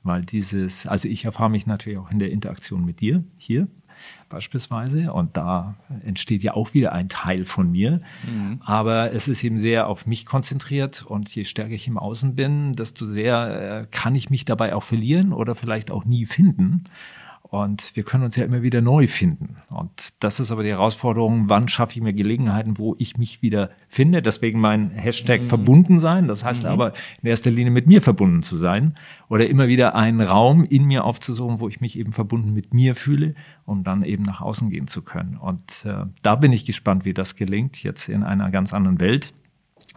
[0.03, 3.69] weil dieses, also ich erfahre mich natürlich auch in der Interaktion mit dir hier
[4.29, 8.61] beispielsweise und da entsteht ja auch wieder ein Teil von mir, mhm.
[8.65, 12.73] aber es ist eben sehr auf mich konzentriert und je stärker ich im Außen bin,
[12.73, 16.85] desto sehr äh, kann ich mich dabei auch verlieren oder vielleicht auch nie finden.
[17.51, 19.57] Und wir können uns ja immer wieder neu finden.
[19.71, 23.71] Und das ist aber die Herausforderung, wann schaffe ich mir Gelegenheiten, wo ich mich wieder
[23.89, 24.23] finde.
[24.23, 25.47] Deswegen mein Hashtag mhm.
[25.47, 26.29] verbunden sein.
[26.29, 26.69] Das heißt mhm.
[26.69, 28.95] aber in erster Linie mit mir verbunden zu sein.
[29.29, 32.95] Oder immer wieder einen Raum in mir aufzusuchen, wo ich mich eben verbunden mit mir
[32.95, 33.35] fühle,
[33.65, 35.37] um dann eben nach außen gehen zu können.
[35.37, 39.35] Und äh, da bin ich gespannt, wie das gelingt, jetzt in einer ganz anderen Welt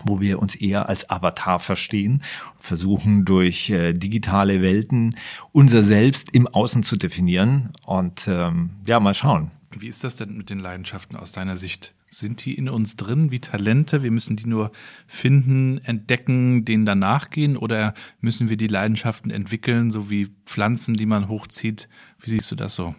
[0.04, 2.24] wo wir uns eher als Avatar verstehen
[2.58, 5.16] versuchen durch äh, digitale Welten
[5.52, 7.74] unser Selbst im Außen zu definieren.
[7.86, 9.52] Und ähm, ja, mal schauen.
[9.72, 11.94] Wie ist das denn mit den Leidenschaften aus deiner Sicht?
[12.10, 14.04] Sind die in uns drin wie Talente?
[14.04, 14.72] Wir müssen die nur
[15.08, 17.58] finden, entdecken, denen danach gehen?
[17.58, 21.90] Oder müssen wir die Leidenschaften entwickeln, so wie Pflanzen, die man hochzieht?
[22.20, 22.94] Wie siehst du das so?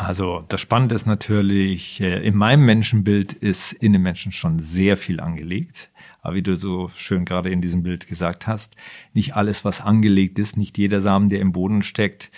[0.00, 4.96] Also das Spannende ist natürlich, äh, in meinem Menschenbild ist in den Menschen schon sehr
[4.96, 5.90] viel angelegt.
[6.22, 8.76] Aber wie du so schön gerade in diesem Bild gesagt hast,
[9.12, 12.30] nicht alles, was angelegt ist, nicht jeder Samen, der im Boden steckt,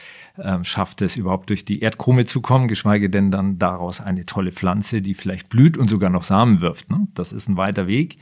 [0.43, 4.51] ähm, schafft es überhaupt durch die Erdkrume zu kommen, geschweige denn dann daraus eine tolle
[4.51, 6.91] Pflanze, die vielleicht blüht und sogar noch Samen wirft.
[6.91, 7.07] Ne?
[7.15, 8.19] Das ist ein weiter Weg.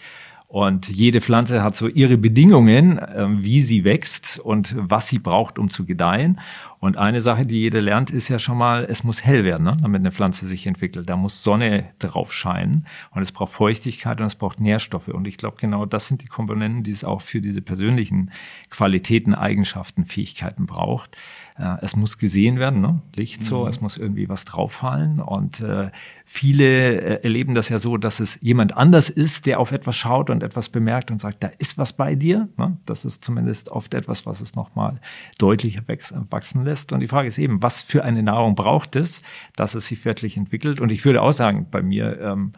[0.50, 5.60] Und jede Pflanze hat so ihre Bedingungen, äh, wie sie wächst und was sie braucht,
[5.60, 6.40] um zu gedeihen.
[6.80, 9.76] Und eine Sache, die jeder lernt, ist ja schon mal, es muss hell werden, ne?
[9.80, 11.08] damit eine Pflanze sich entwickelt.
[11.08, 15.06] Da muss Sonne drauf scheinen und es braucht Feuchtigkeit und es braucht Nährstoffe.
[15.06, 18.32] Und ich glaube, genau das sind die Komponenten, die es auch für diese persönlichen
[18.70, 21.16] Qualitäten, Eigenschaften, Fähigkeiten braucht.
[21.60, 23.02] Äh, es muss gesehen werden, ne?
[23.14, 23.68] Licht so, mhm.
[23.68, 25.20] es muss irgendwie was drauffallen.
[25.20, 25.90] Und äh,
[26.24, 30.30] viele äh, erleben das ja so, dass es jemand anders ist, der auf etwas schaut
[30.30, 32.48] und etwas bemerkt und sagt, da ist was bei dir.
[32.56, 32.78] Ne?
[32.86, 35.00] Das ist zumindest oft etwas, was es nochmal
[35.38, 35.82] deutlicher
[36.30, 36.92] wachsen lässt.
[36.92, 39.20] Und die Frage ist eben, was für eine Nahrung braucht es,
[39.54, 40.80] dass es sich wirklich entwickelt?
[40.80, 42.52] Und ich würde auch sagen, bei mir, ähm,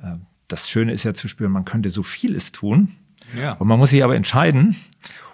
[0.00, 2.92] äh, das Schöne ist ja zu spüren, man könnte so vieles tun.
[3.36, 3.54] Ja.
[3.54, 4.76] Und man muss sich aber entscheiden.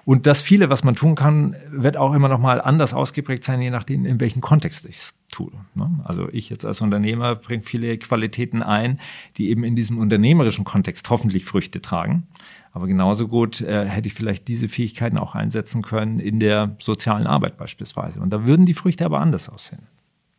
[0.04, 3.62] Und das viele, was man tun kann, wird auch immer noch mal anders ausgeprägt sein,
[3.62, 5.52] je nachdem, in welchem Kontext ich es tue.
[5.74, 6.00] Ne?
[6.04, 8.98] Also ich jetzt als Unternehmer bringe viele Qualitäten ein,
[9.36, 12.26] die eben in diesem unternehmerischen Kontext hoffentlich Früchte tragen.
[12.72, 17.26] Aber genauso gut äh, hätte ich vielleicht diese Fähigkeiten auch einsetzen können in der sozialen
[17.26, 18.20] Arbeit beispielsweise.
[18.20, 19.82] Und da würden die Früchte aber anders aussehen.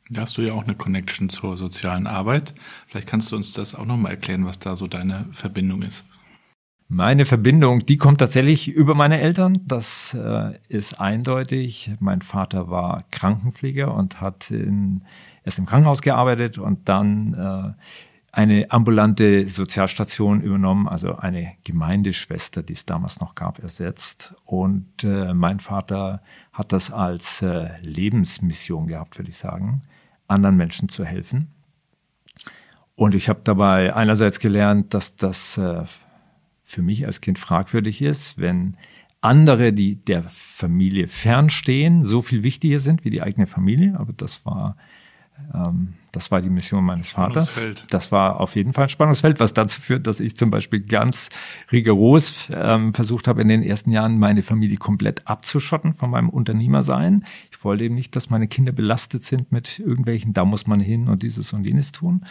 [0.09, 2.53] Da hast du ja auch eine Connection zur sozialen Arbeit.
[2.87, 6.03] Vielleicht kannst du uns das auch nochmal erklären, was da so deine Verbindung ist.
[6.87, 9.61] Meine Verbindung, die kommt tatsächlich über meine Eltern.
[9.65, 11.91] Das äh, ist eindeutig.
[11.99, 15.03] Mein Vater war Krankenpfleger und hat in,
[15.43, 17.81] erst im Krankenhaus gearbeitet und dann äh,
[18.33, 24.33] eine ambulante Sozialstation übernommen, also eine Gemeindeschwester, die es damals noch gab, ersetzt.
[24.43, 29.83] Und äh, mein Vater hat das als äh, Lebensmission gehabt, würde ich sagen,
[30.27, 31.53] anderen Menschen zu helfen.
[32.95, 35.83] Und ich habe dabei einerseits gelernt, dass das äh,
[36.73, 38.75] für mich als Kind fragwürdig ist, wenn
[39.21, 43.97] andere, die der Familie fernstehen, so viel wichtiger sind wie die eigene Familie.
[43.97, 44.75] Aber das war,
[46.11, 47.59] das war die Mission meines Vaters.
[47.89, 51.29] Das war auf jeden Fall ein Spannungsfeld, was dazu führt, dass ich zum Beispiel ganz
[51.71, 57.25] rigoros ähm, versucht habe, in den ersten Jahren meine Familie komplett abzuschotten von meinem Unternehmersein.
[57.51, 61.07] Ich wollte eben nicht, dass meine Kinder belastet sind mit irgendwelchen, da muss man hin
[61.07, 62.25] und dieses und jenes tun.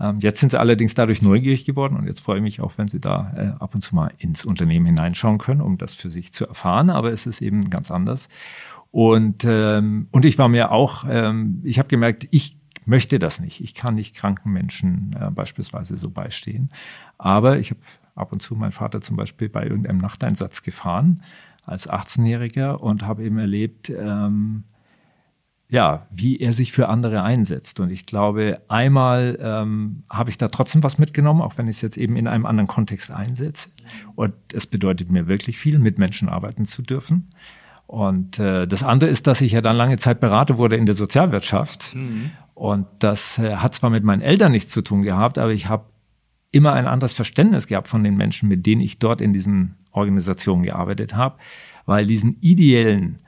[0.00, 2.88] Ähm, jetzt sind sie allerdings dadurch neugierig geworden und jetzt freue ich mich auch, wenn
[2.88, 6.32] sie da äh, ab und zu mal ins Unternehmen hineinschauen können, um das für sich
[6.32, 6.90] zu erfahren.
[6.90, 8.28] Aber es ist eben ganz anders.
[8.96, 12.56] Und, ähm, und ich war mir auch, ähm, ich habe gemerkt, ich
[12.86, 13.60] möchte das nicht.
[13.60, 16.70] Ich kann nicht kranken Menschen äh, beispielsweise so beistehen.
[17.18, 17.80] Aber ich habe
[18.14, 21.22] ab und zu meinen Vater zum Beispiel bei irgendeinem Nachteinsatz gefahren
[21.66, 24.64] als 18-Jähriger und habe eben erlebt, ähm,
[25.68, 27.80] ja, wie er sich für andere einsetzt.
[27.80, 31.82] Und ich glaube, einmal ähm, habe ich da trotzdem was mitgenommen, auch wenn ich es
[31.82, 33.68] jetzt eben in einem anderen Kontext einsetze.
[34.14, 37.28] Und es bedeutet mir wirklich viel, mit Menschen arbeiten zu dürfen.
[37.86, 40.94] Und äh, das andere ist, dass ich ja dann lange Zeit Berater wurde in der
[40.94, 41.94] Sozialwirtschaft.
[41.94, 42.30] Mhm.
[42.54, 45.84] Und das äh, hat zwar mit meinen Eltern nichts zu tun gehabt, aber ich habe
[46.50, 50.62] immer ein anderes Verständnis gehabt von den Menschen, mit denen ich dort in diesen Organisationen
[50.62, 51.36] gearbeitet habe,
[51.84, 53.18] weil diesen ideellen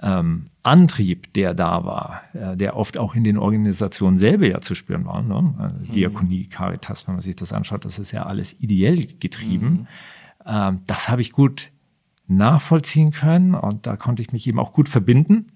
[0.00, 4.74] ähm, Antrieb, der da war, äh, der oft auch in den Organisationen selber ja zu
[4.74, 5.54] spüren war, ne?
[5.58, 5.92] Also mhm.
[5.92, 9.66] Diakonie, Caritas, wenn man sich das anschaut, das ist ja alles ideell getrieben.
[9.66, 9.86] Mhm.
[10.46, 11.71] Ähm, das habe ich gut
[12.36, 15.46] nachvollziehen können und da konnte ich mich eben auch gut verbinden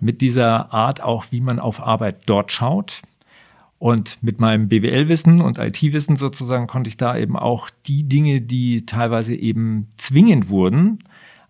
[0.00, 3.02] mit dieser Art auch, wie man auf Arbeit dort schaut.
[3.78, 8.86] Und mit meinem BWL-Wissen und IT-Wissen sozusagen konnte ich da eben auch die Dinge, die
[8.86, 10.98] teilweise eben zwingend wurden,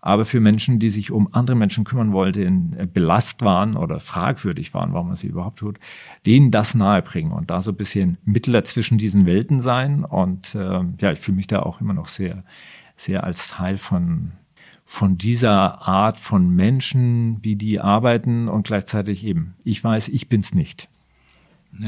[0.01, 4.73] aber für Menschen, die sich um andere Menschen kümmern wollten, äh, belast waren oder fragwürdig
[4.73, 5.79] waren, warum man sie überhaupt tut,
[6.25, 10.05] denen das nahebringen und da so ein bisschen Mittler zwischen diesen Welten sein.
[10.05, 12.43] Und äh, ja, ich fühle mich da auch immer noch sehr,
[12.95, 14.33] sehr als Teil von
[14.91, 20.55] von dieser Art von Menschen, wie die arbeiten und gleichzeitig eben, ich weiß, ich bin's
[20.55, 20.89] nicht.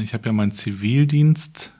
[0.04, 1.72] Ich habe ja meinen Zivildienst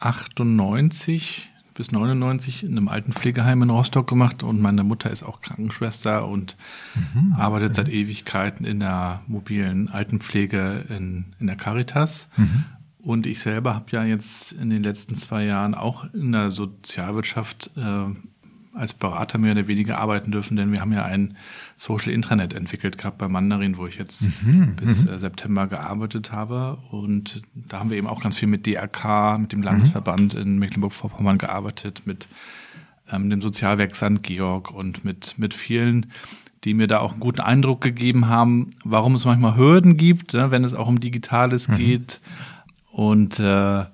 [0.00, 5.42] 98 bis 99 in einem alten Pflegeheim in Rostock gemacht und meine Mutter ist auch
[5.42, 6.56] Krankenschwester und
[6.94, 7.76] mhm, arbeitet okay.
[7.76, 12.28] seit Ewigkeiten in der mobilen Altenpflege in, in der Caritas.
[12.38, 12.64] Mhm.
[12.98, 17.72] Und ich selber habe ja jetzt in den letzten zwei Jahren auch in der Sozialwirtschaft
[17.76, 18.06] äh,
[18.74, 21.36] als Berater mehr oder weniger arbeiten dürfen, denn wir haben ja ein
[21.76, 25.14] Social Intranet entwickelt gehabt bei Mandarin, wo ich jetzt mhm, bis mhm.
[25.14, 26.78] äh, September gearbeitet habe.
[26.90, 30.40] Und da haben wir eben auch ganz viel mit DRK, mit dem Landesverband mhm.
[30.40, 32.26] in Mecklenburg-Vorpommern gearbeitet, mit
[33.10, 34.22] ähm, dem Sozialwerk St.
[34.22, 36.06] Georg und mit, mit vielen,
[36.64, 40.50] die mir da auch einen guten Eindruck gegeben haben, warum es manchmal Hürden gibt, ne,
[40.50, 41.76] wenn es auch um Digitales mhm.
[41.76, 42.20] geht.
[42.90, 43.84] Und äh,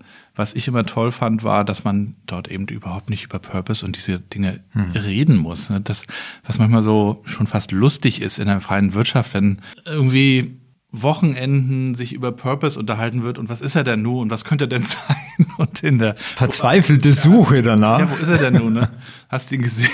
[0.40, 3.94] was ich immer toll fand, war, dass man dort eben überhaupt nicht über Purpose und
[3.94, 4.92] diese Dinge hm.
[4.92, 5.68] reden muss.
[5.68, 5.83] Ne?
[5.83, 6.07] Das,
[6.46, 10.57] was manchmal so schon fast lustig ist in der freien Wirtschaft, wenn irgendwie
[10.92, 14.64] Wochenenden sich über Purpose unterhalten wird und was ist er denn nun und was könnte
[14.64, 18.00] er denn sein und in der verzweifelte Suche danach.
[18.00, 18.72] Ja, wo ist er denn nun?
[18.72, 18.88] Ne?
[19.29, 19.90] Hast du ihn gesehen?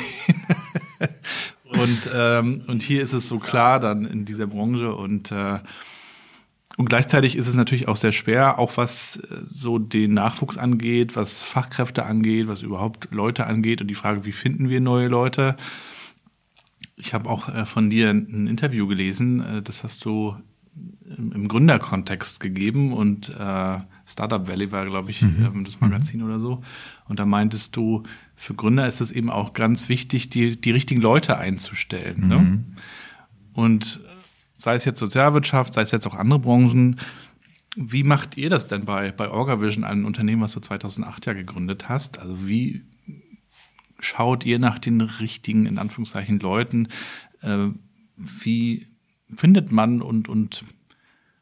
[1.65, 5.59] und ähm, und hier ist es so klar dann in dieser Branche und äh,
[6.77, 11.17] und gleichzeitig ist es natürlich auch sehr schwer, auch was äh, so den Nachwuchs angeht,
[11.17, 15.57] was Fachkräfte angeht, was überhaupt Leute angeht und die Frage, wie finden wir neue Leute.
[16.97, 20.37] Ich habe auch äh, von dir ein Interview gelesen, äh, das hast du
[21.07, 23.33] im Gründerkontext gegeben und
[24.07, 25.45] Startup Valley war, glaube ich, mhm.
[25.45, 26.27] Ähm, das Magazin mhm.
[26.27, 26.63] oder so.
[27.09, 28.05] Und da meintest du,
[28.37, 32.29] für Gründer ist es eben auch ganz wichtig, die, die richtigen Leute einzustellen.
[32.29, 32.39] Ne?
[32.39, 32.51] Mhm.
[32.51, 32.65] Ne?
[33.53, 34.01] Und
[34.59, 36.99] sei es jetzt Sozialwirtschaft, sei es jetzt auch andere Branchen.
[37.77, 41.89] Wie macht ihr das denn bei, bei OrgaVision, einem Unternehmen, was du 2008 ja gegründet
[41.89, 42.19] hast?
[42.19, 42.83] Also wie
[43.99, 46.89] schaut ihr nach den richtigen, in Anführungszeichen, Leuten?
[47.43, 47.69] Äh,
[48.17, 48.87] wie
[49.35, 50.65] findet man und, und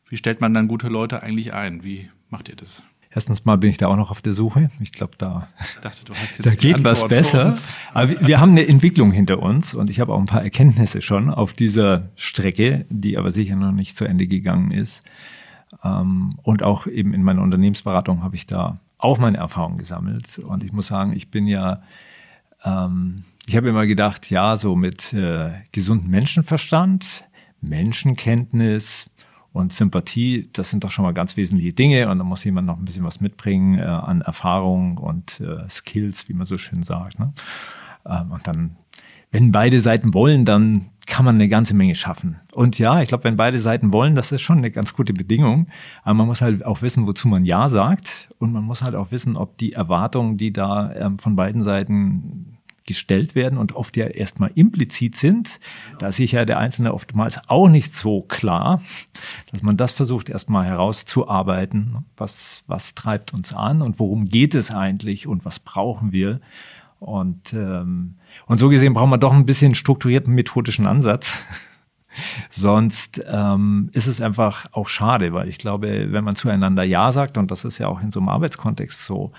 [0.08, 1.84] wie stellt man dann gute Leute eigentlich ein?
[1.84, 2.82] Wie macht ihr das?
[3.14, 4.70] Erstens mal bin ich da auch noch auf der Suche.
[4.80, 5.48] Ich glaube, da,
[5.82, 7.56] dachte, da geht was besser.
[7.92, 11.00] Aber wir, wir haben eine Entwicklung hinter uns und ich habe auch ein paar Erkenntnisse
[11.00, 15.04] schon auf dieser Strecke, die aber sicher noch nicht zu Ende gegangen ist.
[15.84, 20.40] Ähm, und auch eben in meiner Unternehmensberatung habe ich da auch meine Erfahrungen gesammelt.
[20.40, 21.82] Und ich muss sagen, ich bin ja,
[22.64, 27.24] ähm, ich habe immer gedacht, ja, so mit äh, gesundem Menschenverstand,
[27.60, 29.08] Menschenkenntnis,
[29.54, 32.10] und Sympathie, das sind doch schon mal ganz wesentliche Dinge.
[32.10, 36.28] Und da muss jemand noch ein bisschen was mitbringen äh, an Erfahrung und äh, Skills,
[36.28, 37.20] wie man so schön sagt.
[37.20, 37.32] Ne?
[38.04, 38.76] Ähm, und dann,
[39.30, 42.40] wenn beide Seiten wollen, dann kann man eine ganze Menge schaffen.
[42.52, 45.68] Und ja, ich glaube, wenn beide Seiten wollen, das ist schon eine ganz gute Bedingung.
[46.02, 48.34] Aber man muss halt auch wissen, wozu man Ja sagt.
[48.40, 52.53] Und man muss halt auch wissen, ob die Erwartungen, die da ähm, von beiden Seiten
[52.86, 55.60] gestellt werden und oft ja erstmal implizit sind.
[55.98, 58.82] Da ist sich ja der Einzelne oftmals auch nicht so klar,
[59.50, 62.04] dass man das versucht erstmal herauszuarbeiten.
[62.16, 66.40] Was, was treibt uns an und worum geht es eigentlich und was brauchen wir?
[67.00, 68.16] Und, ähm,
[68.46, 71.44] und so gesehen brauchen wir doch ein bisschen strukturierten methodischen Ansatz.
[72.50, 77.36] Sonst ähm, ist es einfach auch schade, weil ich glaube, wenn man zueinander Ja sagt,
[77.36, 79.32] und das ist ja auch in so einem Arbeitskontext so,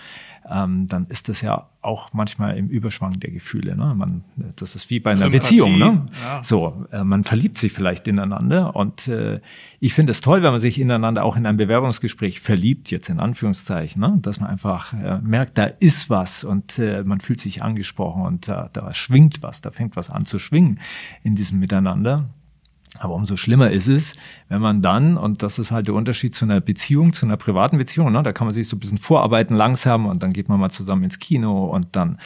[0.50, 3.76] ähm, dann ist das ja auch manchmal im Überschwang der Gefühle.
[3.76, 3.94] Ne?
[3.96, 4.24] Man,
[4.56, 5.78] das ist wie bei einer Sympathie, Beziehung.
[5.78, 6.06] Ne?
[6.24, 6.44] Ja.
[6.44, 9.40] So, äh, man verliebt sich vielleicht ineinander und äh,
[9.80, 13.20] ich finde es toll, wenn man sich ineinander auch in einem Bewerbungsgespräch verliebt, jetzt in
[13.20, 14.18] Anführungszeichen, ne?
[14.22, 18.48] dass man einfach äh, merkt, da ist was und äh, man fühlt sich angesprochen und
[18.48, 20.80] da, da schwingt was, da fängt was an zu schwingen
[21.24, 22.30] in diesem Miteinander.
[23.00, 24.14] Aber umso schlimmer ist es,
[24.48, 27.78] wenn man dann, und das ist halt der Unterschied zu einer Beziehung, zu einer privaten
[27.78, 30.60] Beziehung, ne, da kann man sich so ein bisschen vorarbeiten langsam und dann geht man
[30.60, 32.18] mal zusammen ins Kino und dann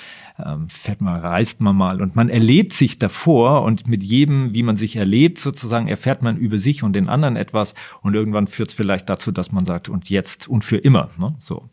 [0.43, 4.63] ähm, fährt man, reist man mal und man erlebt sich davor und mit jedem, wie
[4.63, 8.69] man sich erlebt, sozusagen erfährt man über sich und den anderen etwas und irgendwann führt
[8.69, 11.09] es vielleicht dazu, dass man sagt, und jetzt und für immer.
[11.17, 11.69] Ne, so.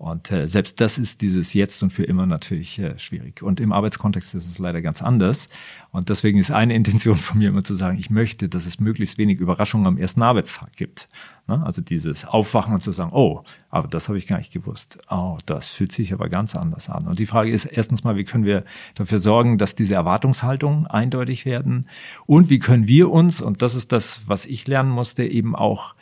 [0.00, 3.42] Und äh, selbst das ist dieses Jetzt und für immer natürlich äh, schwierig.
[3.42, 5.50] Und im Arbeitskontext ist es leider ganz anders.
[5.90, 9.18] Und deswegen ist eine Intention von mir immer zu sagen, ich möchte, dass es möglichst
[9.18, 11.06] wenig Überraschungen am ersten Arbeitstag gibt.
[11.48, 11.62] Ne?
[11.66, 14.98] Also dieses Aufwachen und zu sagen, oh, aber das habe ich gar nicht gewusst.
[15.10, 17.06] Oh, das fühlt sich aber ganz anders an.
[17.06, 21.44] Und die Frage ist erstens mal, wie können wir dafür sorgen, dass diese Erwartungshaltungen eindeutig
[21.44, 21.90] werden?
[22.24, 25.94] Und wie können wir uns, und das ist das, was ich lernen musste, eben auch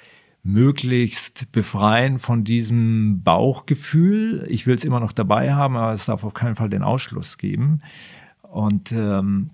[0.48, 4.46] möglichst befreien von diesem Bauchgefühl.
[4.48, 7.37] Ich will es immer noch dabei haben, aber es darf auf keinen Fall den Ausschluss
[7.37, 7.82] geben.
[8.40, 9.50] Und ähm,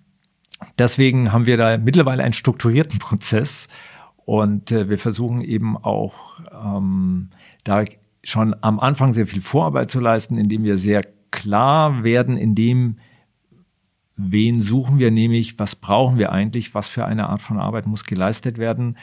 [0.78, 3.66] deswegen haben wir da mittlerweile einen strukturierten Prozess
[4.24, 7.30] und äh, wir versuchen eben auch ähm,
[7.64, 7.84] da
[8.22, 11.02] schon am Anfang sehr viel Vorarbeit zu leisten, indem wir sehr
[11.32, 12.98] klar werden, in dem,
[14.16, 18.04] wen suchen wir nämlich, was brauchen wir eigentlich, was für eine Art von Arbeit muss
[18.04, 18.96] geleistet werden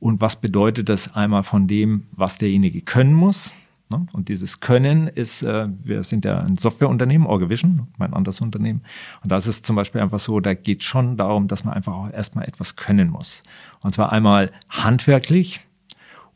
[0.00, 3.52] und was bedeutet das einmal von dem, was derjenige können muss.
[3.90, 4.06] Ne?
[4.12, 8.82] Und dieses Können ist, äh, wir sind ja ein Softwareunternehmen, Orgavision, mein anderes Unternehmen.
[9.22, 11.94] Und da ist es zum Beispiel einfach so, da geht schon darum, dass man einfach
[11.94, 13.42] auch erstmal etwas können muss.
[13.80, 15.66] Und zwar einmal handwerklich,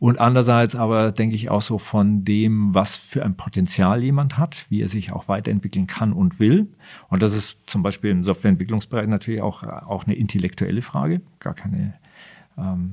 [0.01, 4.65] und andererseits aber denke ich auch so von dem, was für ein Potenzial jemand hat,
[4.71, 6.69] wie er sich auch weiterentwickeln kann und will.
[7.11, 11.21] Und das ist zum Beispiel im Softwareentwicklungsbereich natürlich auch, auch eine intellektuelle Frage.
[11.39, 11.93] Gar keine,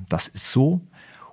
[0.09, 0.81] das ist so.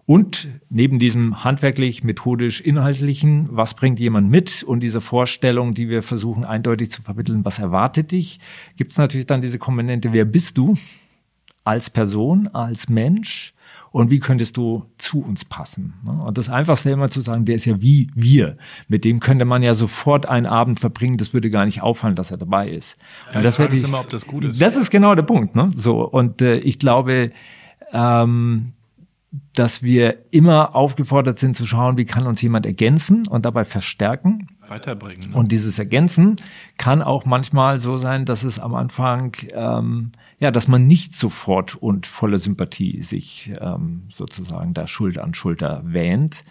[0.07, 6.03] Und neben diesem handwerklich, methodisch, inhaltlichen, was bringt jemand mit und diese Vorstellung, die wir
[6.03, 8.39] versuchen eindeutig zu vermitteln, was erwartet dich,
[8.77, 10.75] gibt es natürlich dann diese Komponente, wer bist du
[11.65, 13.55] als Person, als Mensch?
[13.95, 15.95] und wie könntest du zu uns passen?
[16.05, 16.21] Ne?
[16.25, 18.57] Und das Einfachste immer zu sagen, der ist ja wie wir.
[18.89, 22.33] Mit dem könnte man ja sofort einen Abend verbringen, das würde gar nicht auffallen, dass
[22.33, 22.97] er dabei ist.
[23.31, 24.61] Ja, und das wäre immer, ob das gut ist.
[24.61, 25.55] Das ist genau der Punkt.
[25.55, 25.71] Ne?
[25.77, 27.31] So und äh, ich glaube,
[27.95, 28.75] ähm,
[29.55, 34.49] dass wir immer aufgefordert sind zu schauen, wie kann uns jemand ergänzen und dabei verstärken.
[34.69, 35.31] Weiterbringen.
[35.31, 35.37] Ne?
[35.37, 36.37] Und dieses Ergänzen
[36.77, 41.75] kann auch manchmal so sein, dass es am Anfang ähm, ja, dass man nicht sofort
[41.77, 46.45] und voller Sympathie sich ähm, sozusagen da Schulter an Schulter wähnt.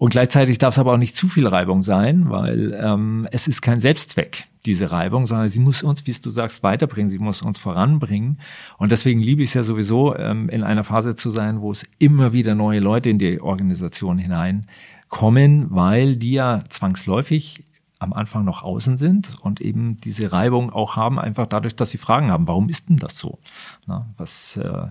[0.00, 3.60] Und gleichzeitig darf es aber auch nicht zu viel Reibung sein, weil ähm, es ist
[3.60, 7.58] kein Selbstzweck, diese Reibung, sondern sie muss uns, wie du sagst, weiterbringen, sie muss uns
[7.58, 8.38] voranbringen.
[8.78, 11.84] Und deswegen liebe ich es ja sowieso, ähm, in einer Phase zu sein, wo es
[11.98, 17.64] immer wieder neue Leute in die Organisation hineinkommen, weil die ja zwangsläufig
[17.98, 21.98] am Anfang noch außen sind und eben diese Reibung auch haben, einfach dadurch, dass sie
[21.98, 23.38] Fragen haben, warum ist denn das so?
[23.86, 24.86] Na, was, äh,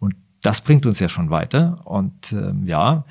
[0.00, 1.82] und das bringt uns ja schon weiter.
[1.84, 3.04] Und äh, ja,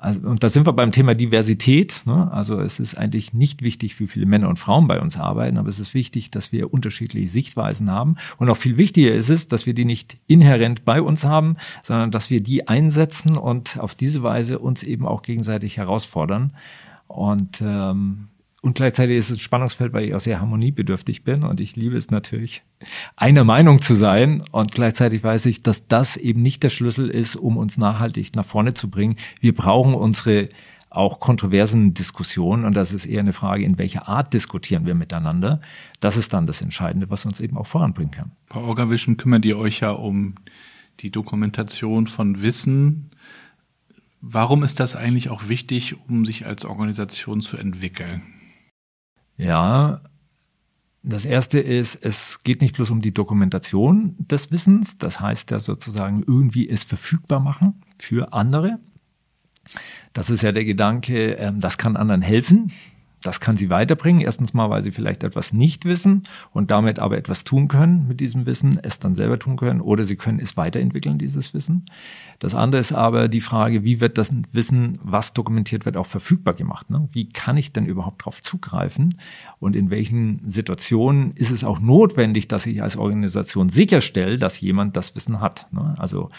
[0.00, 2.02] also, und da sind wir beim Thema Diversität.
[2.04, 2.30] Ne?
[2.32, 5.68] Also es ist eigentlich nicht wichtig, wie viele Männer und Frauen bei uns arbeiten, aber
[5.68, 8.16] es ist wichtig, dass wir unterschiedliche Sichtweisen haben.
[8.38, 12.10] Und auch viel wichtiger ist es, dass wir die nicht inhärent bei uns haben, sondern
[12.10, 16.52] dass wir die einsetzen und auf diese Weise uns eben auch gegenseitig herausfordern.
[17.08, 18.28] Und ähm,
[18.60, 21.96] und gleichzeitig ist es ein Spannungsfeld, weil ich auch sehr harmoniebedürftig bin und ich liebe
[21.96, 22.62] es natürlich,
[23.14, 24.42] einer Meinung zu sein.
[24.50, 28.44] Und gleichzeitig weiß ich, dass das eben nicht der Schlüssel ist, um uns nachhaltig nach
[28.44, 29.16] vorne zu bringen.
[29.40, 30.48] Wir brauchen unsere
[30.90, 35.60] auch kontroversen Diskussionen und das ist eher eine Frage, in welcher Art diskutieren wir miteinander.
[36.00, 38.32] Das ist dann das Entscheidende, was uns eben auch voranbringen kann.
[38.48, 40.34] Bei Orgavision kümmert ihr euch ja um
[41.00, 43.10] die Dokumentation von Wissen.
[44.20, 48.22] Warum ist das eigentlich auch wichtig, um sich als Organisation zu entwickeln?
[49.38, 50.02] Ja,
[51.02, 55.60] das erste ist, es geht nicht bloß um die Dokumentation des Wissens, das heißt ja
[55.60, 58.78] sozusagen irgendwie es verfügbar machen für andere.
[60.12, 62.72] Das ist ja der Gedanke, ähm, das kann anderen helfen.
[63.28, 64.22] Das kann sie weiterbringen.
[64.22, 66.22] Erstens mal, weil sie vielleicht etwas nicht wissen
[66.54, 70.02] und damit aber etwas tun können mit diesem Wissen, es dann selber tun können oder
[70.02, 71.84] sie können es weiterentwickeln, dieses Wissen.
[72.38, 76.54] Das andere ist aber die Frage, wie wird das Wissen, was dokumentiert wird, auch verfügbar
[76.54, 76.88] gemacht?
[76.88, 77.06] Ne?
[77.12, 79.14] Wie kann ich denn überhaupt darauf zugreifen?
[79.60, 84.96] Und in welchen Situationen ist es auch notwendig, dass ich als Organisation sicherstelle, dass jemand
[84.96, 85.66] das Wissen hat?
[85.70, 85.96] Ne?
[85.98, 86.30] Also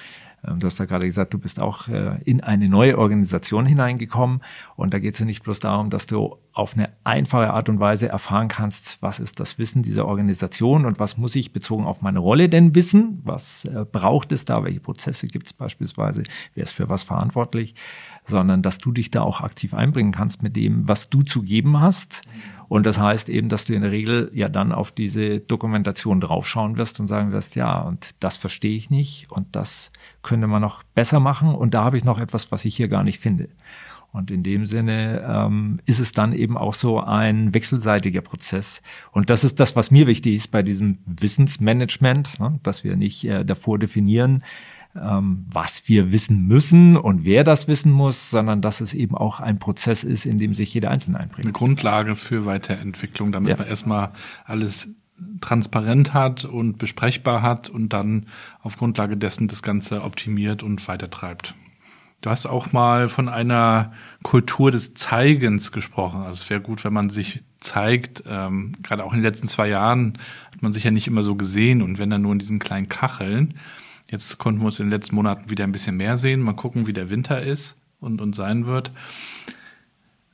[0.44, 4.42] du hast ja gerade gesagt, du bist auch äh, in eine neue Organisation hineingekommen.
[4.76, 7.80] Und da geht es ja nicht bloß darum, dass du auf eine einfache Art und
[7.80, 12.02] Weise erfahren kannst, was ist das Wissen dieser Organisation und was muss ich bezogen auf
[12.02, 13.22] meine Rolle denn wissen?
[13.24, 14.64] Was äh, braucht es da?
[14.64, 16.24] Welche Prozesse gibt es beispielsweise?
[16.56, 17.76] Wer ist für was verantwortlich?
[18.30, 21.80] Sondern dass du dich da auch aktiv einbringen kannst mit dem, was du zu geben
[21.80, 22.22] hast.
[22.68, 26.78] Und das heißt eben, dass du in der Regel ja dann auf diese Dokumentation draufschauen
[26.78, 30.84] wirst und sagen wirst, ja, und das verstehe ich nicht und das könnte man noch
[30.84, 33.50] besser machen und da habe ich noch etwas, was ich hier gar nicht finde.
[34.12, 38.82] Und in dem Sinne ähm, ist es dann eben auch so ein wechselseitiger Prozess.
[39.12, 42.60] Und das ist das, was mir wichtig ist bei diesem Wissensmanagement, ne?
[42.64, 44.44] dass wir nicht äh, davor definieren,
[44.96, 49.40] ähm, was wir wissen müssen und wer das wissen muss, sondern dass es eben auch
[49.40, 51.46] ein Prozess ist, in dem sich jeder Einzelne einbringt.
[51.46, 53.58] Eine Grundlage für Weiterentwicklung, damit ja.
[53.58, 54.12] man erstmal
[54.46, 54.90] alles
[55.42, 58.28] transparent hat und besprechbar hat und dann
[58.62, 61.56] auf Grundlage dessen das Ganze optimiert und weitertreibt.
[62.22, 63.94] Du hast auch mal von einer
[64.24, 66.22] Kultur des Zeigens gesprochen.
[66.22, 68.24] Also es wäre gut, wenn man sich zeigt.
[68.28, 70.18] Ähm, gerade auch in den letzten zwei Jahren
[70.52, 72.90] hat man sich ja nicht immer so gesehen und wenn dann nur in diesen kleinen
[72.90, 73.54] Kacheln.
[74.10, 76.42] Jetzt konnten wir uns in den letzten Monaten wieder ein bisschen mehr sehen.
[76.42, 78.92] Mal gucken, wie der Winter ist und, und sein wird.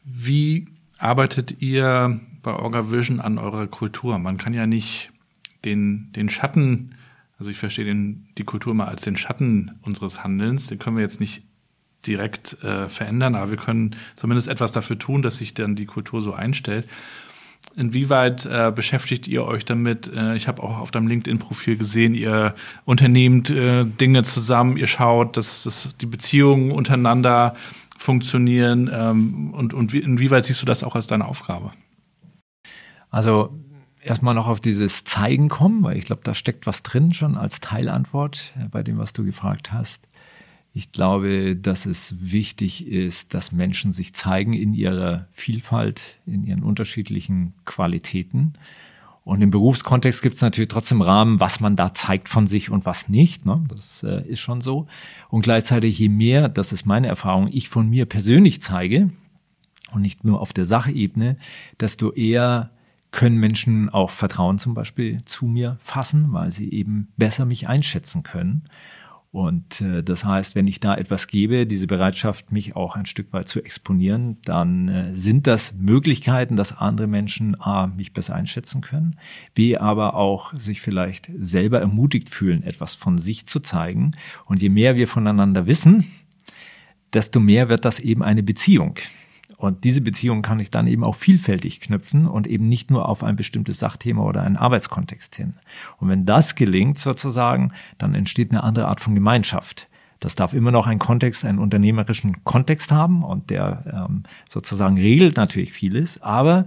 [0.04, 0.68] Wie
[0.98, 4.18] arbeitet ihr bei Orga Vision an eurer Kultur?
[4.18, 5.12] Man kann ja nicht
[5.66, 6.96] den, den Schatten
[7.38, 10.68] Also ich verstehe den, die Kultur mal als den Schatten unseres Handelns.
[10.68, 11.44] Den können wir jetzt nicht
[12.08, 16.22] direkt äh, verändern, aber wir können zumindest etwas dafür tun, dass sich dann die Kultur
[16.22, 16.88] so einstellt.
[17.78, 20.12] Inwieweit äh, beschäftigt ihr euch damit?
[20.14, 22.56] Äh, ich habe auch auf deinem LinkedIn-Profil gesehen, ihr
[22.86, 27.56] unternehmt äh, Dinge zusammen, ihr schaut, dass, dass die Beziehungen untereinander
[27.98, 31.72] funktionieren ähm, und, und wie, inwieweit siehst du das auch als deine Aufgabe?
[33.10, 33.54] Also
[34.02, 37.60] erstmal noch auf dieses Zeigen kommen, weil ich glaube, da steckt was drin schon als
[37.60, 40.08] Teilantwort äh, bei dem, was du gefragt hast.
[40.78, 46.64] Ich glaube, dass es wichtig ist, dass Menschen sich zeigen in ihrer Vielfalt, in ihren
[46.64, 48.52] unterschiedlichen Qualitäten.
[49.24, 52.86] Und im Berufskontext gibt es natürlich trotzdem Rahmen, was man da zeigt von sich und
[52.86, 53.46] was nicht.
[53.46, 53.64] Ne?
[53.70, 54.86] Das äh, ist schon so.
[55.30, 59.12] Und gleichzeitig, je mehr, das ist meine Erfahrung, ich von mir persönlich zeige
[59.94, 61.38] und nicht nur auf der Sachebene,
[61.80, 62.72] desto eher
[63.12, 68.24] können Menschen auch Vertrauen zum Beispiel zu mir fassen, weil sie eben besser mich einschätzen
[68.24, 68.64] können.
[69.36, 73.34] Und äh, das heißt, wenn ich da etwas gebe, diese Bereitschaft, mich auch ein Stück
[73.34, 78.80] weit zu exponieren, dann äh, sind das Möglichkeiten, dass andere Menschen A, mich besser einschätzen
[78.80, 79.18] können,
[79.54, 84.12] B, aber auch sich vielleicht selber ermutigt fühlen, etwas von sich zu zeigen.
[84.46, 86.06] Und je mehr wir voneinander wissen,
[87.12, 89.00] desto mehr wird das eben eine Beziehung.
[89.58, 93.24] Und diese Beziehung kann ich dann eben auch vielfältig knüpfen und eben nicht nur auf
[93.24, 95.56] ein bestimmtes Sachthema oder einen Arbeitskontext hin.
[95.98, 99.88] Und wenn das gelingt sozusagen, dann entsteht eine andere Art von Gemeinschaft.
[100.20, 105.38] Das darf immer noch einen Kontext, einen unternehmerischen Kontext haben und der ähm, sozusagen regelt
[105.38, 106.66] natürlich vieles, aber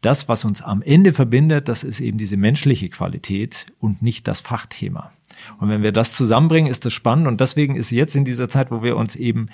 [0.00, 4.40] das, was uns am Ende verbindet, das ist eben diese menschliche Qualität und nicht das
[4.40, 5.12] Fachthema.
[5.58, 8.70] Und wenn wir das zusammenbringen, ist das spannend und deswegen ist jetzt in dieser Zeit,
[8.70, 9.48] wo wir uns eben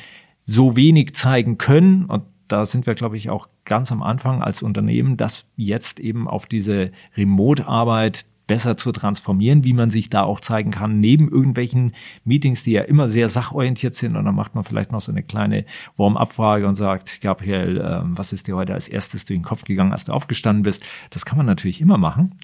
[0.44, 2.22] so wenig zeigen können und
[2.53, 6.46] da sind wir, glaube ich, auch ganz am Anfang als Unternehmen, das jetzt eben auf
[6.46, 11.94] diese Remote-Arbeit besser zu transformieren, wie man sich da auch zeigen kann, neben irgendwelchen
[12.24, 14.16] Meetings, die ja immer sehr sachorientiert sind.
[14.16, 15.64] Und dann macht man vielleicht noch so eine kleine
[15.96, 19.92] Warm-up-Frage und sagt, Gabriel, äh, was ist dir heute als erstes durch den Kopf gegangen,
[19.92, 20.82] als du aufgestanden bist?
[21.11, 22.34] Das kann man natürlich immer machen.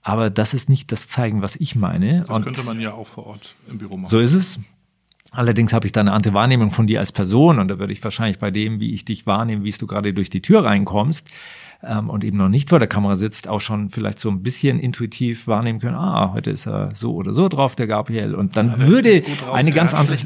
[0.00, 2.22] Aber das ist nicht das Zeigen, was ich meine.
[2.22, 4.10] Das und könnte man ja auch vor Ort im Büro machen.
[4.10, 4.58] So ist es.
[5.32, 8.04] Allerdings habe ich da eine andere Wahrnehmung von dir als Person und da würde ich
[8.04, 11.30] wahrscheinlich bei dem, wie ich dich wahrnehme, wie du gerade durch die Tür reinkommst,
[11.84, 14.78] ähm, und eben noch nicht vor der Kamera sitzt, auch schon vielleicht so ein bisschen
[14.78, 18.34] intuitiv wahrnehmen können, ah, heute ist er so oder so drauf, der Gabriel.
[18.34, 19.22] Und dann ja, würde
[19.52, 20.16] eine ganz andere,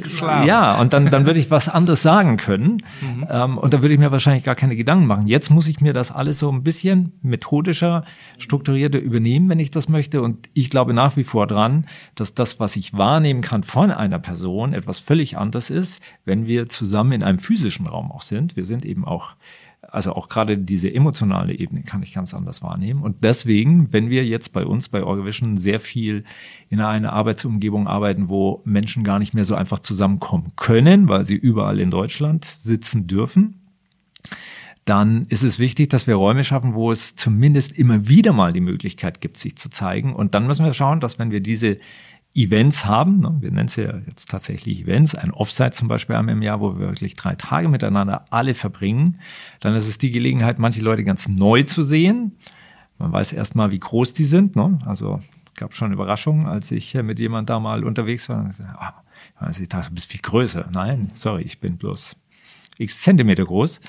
[0.47, 2.83] ja, und dann, dann würde ich was anderes sagen können.
[3.01, 3.27] Mhm.
[3.31, 5.27] Ähm, und da würde ich mir wahrscheinlich gar keine Gedanken machen.
[5.27, 8.05] Jetzt muss ich mir das alles so ein bisschen methodischer,
[8.39, 10.23] strukturierter übernehmen, wenn ich das möchte.
[10.23, 14.19] Und ich glaube nach wie vor dran, dass das, was ich wahrnehmen kann von einer
[14.19, 18.57] Person, etwas völlig anderes ist, wenn wir zusammen in einem physischen Raum auch sind.
[18.57, 19.35] Wir sind eben auch
[19.83, 23.03] also auch gerade diese emotionale Ebene kann ich ganz anders wahrnehmen.
[23.03, 26.25] Und deswegen, wenn wir jetzt bei uns bei Orgavision sehr viel
[26.69, 31.37] in einer Arbeitsumgebung arbeiten, wo Menschen gar nicht mehr so einfach zusammenkommen können, weil sie
[31.37, 33.61] überall in Deutschland sitzen dürfen,
[34.85, 38.61] dann ist es wichtig, dass wir Räume schaffen, wo es zumindest immer wieder mal die
[38.61, 40.15] Möglichkeit gibt, sich zu zeigen.
[40.15, 41.79] Und dann müssen wir schauen, dass wenn wir diese
[42.37, 46.35] Events haben, ne, wir nennen es ja jetzt tatsächlich Events, ein Offsite zum Beispiel einmal
[46.35, 49.21] im Jahr, wo wir wirklich drei Tage miteinander alle verbringen,
[49.61, 52.37] dann ist es die Gelegenheit, manche Leute ganz neu zu sehen.
[52.99, 54.55] Man weiß erstmal, wie groß die sind.
[54.55, 54.79] Ne?
[54.85, 55.21] Also
[55.55, 58.51] gab schon Überraschungen, als ich mit jemand da mal unterwegs war.
[59.37, 60.69] Also ich dachte, du bist viel größer.
[60.73, 62.17] Nein, sorry, ich bin bloß
[62.79, 63.81] x Zentimeter groß.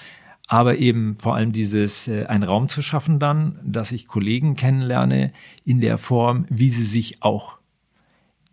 [0.48, 5.34] Aber eben vor allem dieses, äh, einen Raum zu schaffen dann, dass ich Kollegen kennenlerne
[5.66, 7.58] in der Form, wie sie sich auch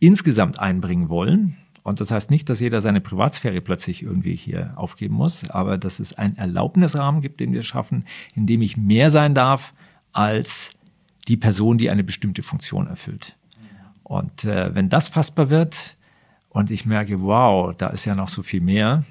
[0.07, 1.57] insgesamt einbringen wollen.
[1.83, 6.01] Und das heißt nicht, dass jeder seine Privatsphäre plötzlich irgendwie hier aufgeben muss, aber dass
[6.01, 9.75] es einen Erlaubnisrahmen gibt, den wir schaffen, in dem ich mehr sein darf
[10.13, 10.71] als
[11.29, 13.37] die Person, die eine bestimmte Funktion erfüllt.
[14.03, 15.97] Und äh, wenn das fassbar wird
[16.51, 19.05] und ich merke, wow, da ist ja noch so viel mehr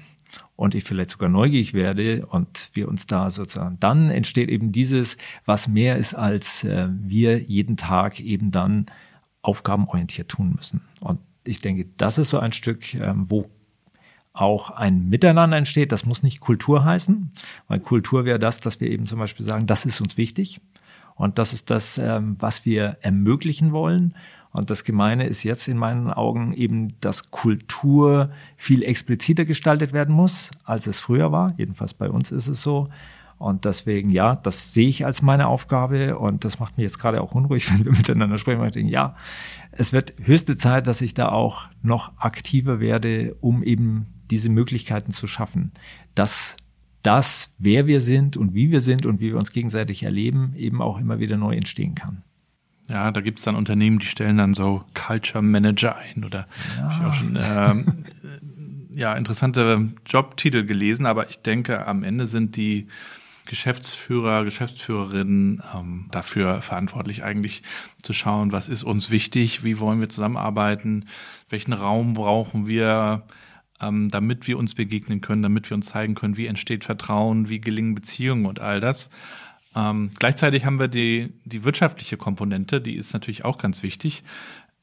[0.56, 5.16] und ich vielleicht sogar neugierig werde und wir uns da sozusagen, dann entsteht eben dieses,
[5.44, 8.86] was mehr ist, als äh, wir jeden Tag eben dann
[9.44, 10.80] aufgabenorientiert tun müssen.
[11.00, 13.50] Und ich denke, das ist so ein Stück, ähm, wo
[14.32, 15.92] auch ein Miteinander entsteht.
[15.92, 17.30] Das muss nicht Kultur heißen,
[17.68, 20.60] weil Kultur wäre das, dass wir eben zum Beispiel sagen, das ist uns wichtig
[21.14, 24.14] und das ist das, ähm, was wir ermöglichen wollen.
[24.50, 30.14] Und das Gemeine ist jetzt in meinen Augen eben, dass Kultur viel expliziter gestaltet werden
[30.14, 31.52] muss, als es früher war.
[31.56, 32.88] Jedenfalls bei uns ist es so.
[33.38, 37.20] Und deswegen, ja, das sehe ich als meine Aufgabe und das macht mich jetzt gerade
[37.20, 39.16] auch unruhig, wenn wir miteinander sprechen, weil ich denke, ja,
[39.72, 45.12] es wird höchste Zeit, dass ich da auch noch aktiver werde, um eben diese Möglichkeiten
[45.12, 45.72] zu schaffen,
[46.14, 46.56] dass
[47.02, 50.80] das, wer wir sind und wie wir sind und wie wir uns gegenseitig erleben, eben
[50.80, 52.22] auch immer wieder neu entstehen kann.
[52.88, 56.46] Ja, da gibt's dann Unternehmen, die stellen dann so Culture Manager ein oder
[56.78, 56.88] ja.
[56.88, 58.04] ich auch schon ähm,
[58.94, 62.88] ja interessante Jobtitel gelesen, aber ich denke, am Ende sind die
[63.46, 67.62] Geschäftsführer, Geschäftsführerinnen ähm, dafür verantwortlich, eigentlich
[68.02, 71.06] zu schauen, was ist uns wichtig, wie wollen wir zusammenarbeiten,
[71.48, 73.24] welchen Raum brauchen wir,
[73.80, 77.60] ähm, damit wir uns begegnen können, damit wir uns zeigen können, wie entsteht Vertrauen, wie
[77.60, 79.10] gelingen Beziehungen und all das.
[79.76, 84.22] Ähm, gleichzeitig haben wir die, die wirtschaftliche Komponente, die ist natürlich auch ganz wichtig.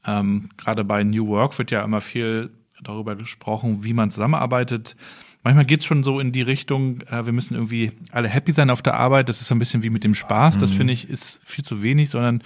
[0.04, 2.50] Ähm, Gerade bei New Work wird ja immer viel
[2.82, 4.96] darüber gesprochen, wie man zusammenarbeitet.
[5.44, 8.82] Manchmal geht's schon so in die Richtung, äh, wir müssen irgendwie alle happy sein auf
[8.82, 9.28] der Arbeit.
[9.28, 10.58] Das ist so ein bisschen wie mit dem Spaß.
[10.58, 10.76] Das mhm.
[10.76, 12.42] finde ich ist viel zu wenig, sondern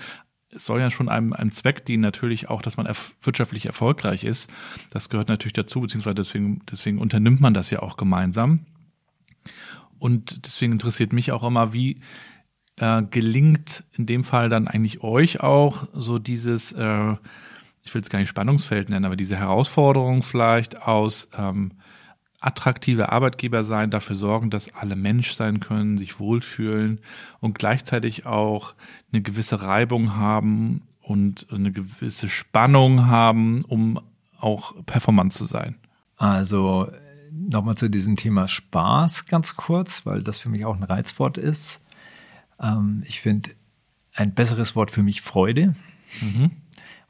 [0.50, 4.24] es soll ja schon einem, einem Zweck dienen, natürlich auch, dass man erf wirtschaftlich erfolgreich
[4.24, 4.50] ist.
[4.90, 8.60] Das gehört natürlich dazu, beziehungsweise deswegen, deswegen unternimmt man das ja auch gemeinsam.
[9.98, 12.00] Und deswegen interessiert mich auch immer, wie
[12.76, 17.14] äh, gelingt in dem Fall dann eigentlich euch auch so dieses, äh,
[17.82, 21.72] ich will es gar nicht Spannungsfeld nennen, aber diese Herausforderung vielleicht aus ähm,
[22.40, 27.00] attraktive Arbeitgeber sein, dafür sorgen, dass alle Mensch sein können, sich wohlfühlen
[27.40, 28.74] und gleichzeitig auch
[29.12, 34.00] eine gewisse Reibung haben und eine gewisse Spannung haben, um
[34.38, 35.76] auch performant zu sein.
[36.16, 36.90] Also
[37.32, 41.80] nochmal zu diesem Thema Spaß ganz kurz, weil das für mich auch ein Reizwort ist.
[42.60, 43.50] Ähm, ich finde
[44.14, 45.74] ein besseres Wort für mich Freude,
[46.20, 46.50] mhm.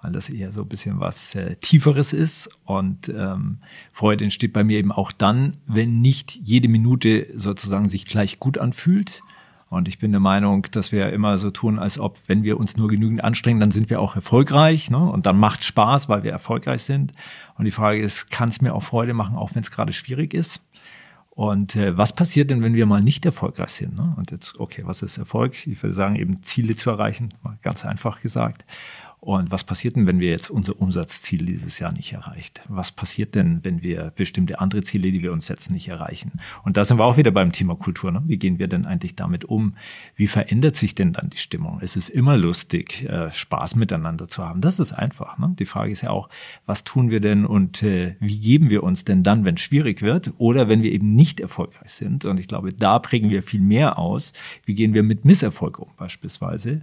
[0.02, 2.48] Weil das eher so ein bisschen was äh, Tieferes ist.
[2.64, 3.58] Und ähm,
[3.92, 8.58] Freude entsteht bei mir eben auch dann, wenn nicht jede Minute sozusagen sich gleich gut
[8.58, 9.22] anfühlt.
[9.68, 12.76] Und ich bin der Meinung, dass wir immer so tun, als ob, wenn wir uns
[12.76, 14.90] nur genügend anstrengen, dann sind wir auch erfolgreich.
[14.90, 14.98] Ne?
[14.98, 17.12] Und dann macht Spaß, weil wir erfolgreich sind.
[17.58, 20.34] Und die Frage ist, kann es mir auch Freude machen, auch wenn es gerade schwierig
[20.34, 20.62] ist?
[21.30, 23.98] Und äh, was passiert denn, wenn wir mal nicht erfolgreich sind?
[23.98, 24.14] Ne?
[24.16, 25.66] Und jetzt, okay, was ist Erfolg?
[25.66, 28.64] Ich würde sagen, eben Ziele zu erreichen, mal ganz einfach gesagt.
[29.26, 32.60] Und was passiert denn, wenn wir jetzt unser Umsatzziel dieses Jahr nicht erreicht?
[32.68, 36.34] Was passiert denn, wenn wir bestimmte andere Ziele, die wir uns setzen, nicht erreichen?
[36.62, 38.12] Und da sind wir auch wieder beim Thema Kultur.
[38.12, 38.22] Ne?
[38.26, 39.74] Wie gehen wir denn eigentlich damit um?
[40.14, 41.80] Wie verändert sich denn dann die Stimmung?
[41.82, 44.60] Es ist immer lustig, äh, Spaß miteinander zu haben.
[44.60, 45.38] Das ist einfach.
[45.38, 45.56] Ne?
[45.58, 46.28] Die Frage ist ja auch,
[46.64, 50.02] was tun wir denn und äh, wie geben wir uns denn dann, wenn es schwierig
[50.02, 52.26] wird oder wenn wir eben nicht erfolgreich sind?
[52.26, 54.34] Und ich glaube, da prägen wir viel mehr aus.
[54.64, 56.82] Wie gehen wir mit Misserfolg um beispielsweise?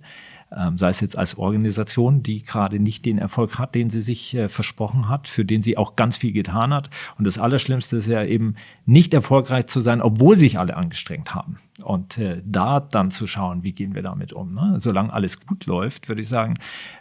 [0.56, 4.36] Ähm, sei es jetzt als Organisation, die gerade nicht den Erfolg hat, den sie sich
[4.36, 6.90] äh, versprochen hat, für den sie auch ganz viel getan hat.
[7.18, 11.58] Und das Allerschlimmste ist ja eben nicht erfolgreich zu sein, obwohl sich alle angestrengt haben.
[11.84, 14.54] Und äh, da dann zu schauen, wie gehen wir damit um.
[14.54, 14.76] Ne?
[14.78, 16.56] Solange alles gut läuft, würde ich sagen,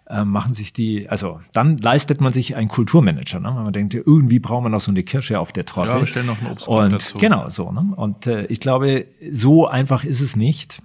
[0.09, 3.39] äh, machen sich die, also dann leistet man sich einen Kulturmanager.
[3.39, 3.49] Ne?
[3.55, 5.91] Wenn man denkt, irgendwie braucht man noch so eine Kirsche auf der Torte.
[5.93, 7.19] Ja, wir stellen noch einen Obstkorb Und dazu.
[7.19, 7.71] genau so.
[7.71, 7.93] Ne?
[7.97, 10.81] Und äh, ich glaube, so einfach ist es nicht.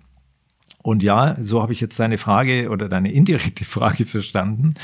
[0.88, 4.76] Und ja, so habe ich jetzt deine Frage oder deine indirekte Frage verstanden.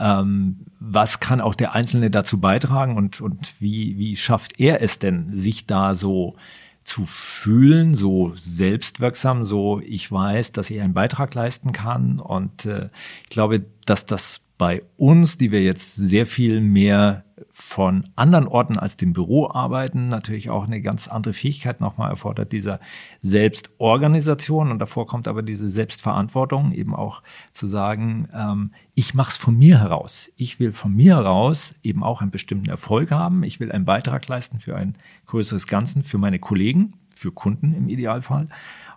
[0.00, 4.98] Ähm, was kann auch der Einzelne dazu beitragen und, und wie, wie schafft er es
[4.98, 6.34] denn, sich da so
[6.82, 12.18] zu fühlen, so selbstwirksam, so ich weiß, dass ich einen Beitrag leisten kann.
[12.18, 12.88] Und äh,
[13.22, 18.78] ich glaube, dass das bei uns, die wir jetzt sehr viel mehr von anderen Orten
[18.78, 22.80] als dem Büro arbeiten, natürlich auch eine ganz andere Fähigkeit nochmal erfordert, dieser
[23.20, 24.70] Selbstorganisation.
[24.70, 29.54] Und davor kommt aber diese Selbstverantwortung, eben auch zu sagen, ähm, ich mache es von
[29.54, 30.32] mir heraus.
[30.38, 33.42] Ich will von mir heraus eben auch einen bestimmten Erfolg haben.
[33.42, 34.96] Ich will einen Beitrag leisten für ein
[35.26, 38.48] größeres Ganzen, für meine Kollegen, für Kunden im Idealfall.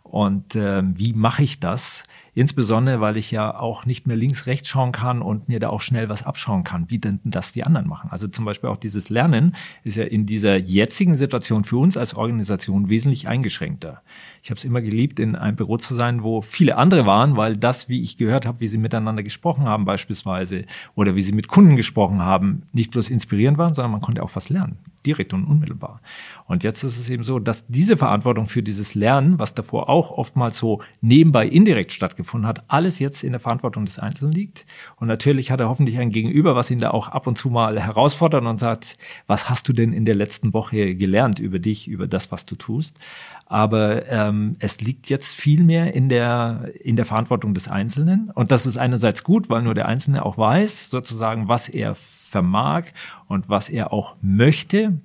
[0.03, 2.03] Und äh, wie mache ich das?
[2.37, 5.81] Insbesondere, weil ich ja auch nicht mehr links, rechts schauen kann und mir da auch
[5.81, 8.11] schnell was abschauen kann, wie denn das die anderen machen.
[8.11, 12.13] Also zum Beispiel auch dieses Lernen ist ja in dieser jetzigen Situation für uns als
[12.13, 14.03] Organisation wesentlich eingeschränkter.
[14.43, 17.57] Ich habe es immer geliebt, in einem Büro zu sein, wo viele andere waren, weil
[17.57, 21.47] das, wie ich gehört habe, wie sie miteinander gesprochen haben beispielsweise oder wie sie mit
[21.47, 24.77] Kunden gesprochen haben, nicht bloß inspirierend waren, sondern man konnte auch was lernen,
[25.07, 26.01] direkt und unmittelbar.
[26.45, 30.11] Und jetzt ist es eben so, dass diese Verantwortung für dieses Lernen, was davor auch
[30.11, 34.65] oftmals so nebenbei indirekt stattgefunden hat, alles jetzt in der Verantwortung des Einzelnen liegt.
[34.97, 37.79] Und natürlich hat er hoffentlich ein Gegenüber, was ihn da auch ab und zu mal
[37.79, 38.97] herausfordert und sagt,
[39.27, 42.55] was hast du denn in der letzten Woche gelernt über dich, über das, was du
[42.55, 42.99] tust?
[43.45, 48.29] Aber ähm, es liegt jetzt viel mehr in der, in der Verantwortung des Einzelnen.
[48.33, 52.85] Und das ist einerseits gut, weil nur der Einzelne auch weiß, sozusagen, was er vermag
[53.27, 54.99] und was er auch möchte.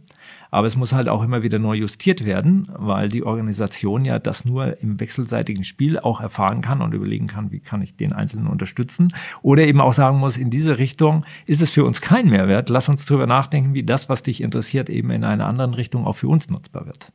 [0.53, 4.44] Aber es muss halt auch immer wieder neu justiert werden, weil die Organisation ja das
[4.44, 8.48] nur im wechselseitigen Spiel auch erfahren kann und überlegen kann, wie kann ich den Einzelnen
[8.48, 9.09] unterstützen.
[9.40, 12.68] Oder eben auch sagen muss, in diese Richtung ist es für uns kein Mehrwert.
[12.68, 16.16] Lass uns drüber nachdenken, wie das, was dich interessiert, eben in einer anderen Richtung auch
[16.16, 17.12] für uns nutzbar wird.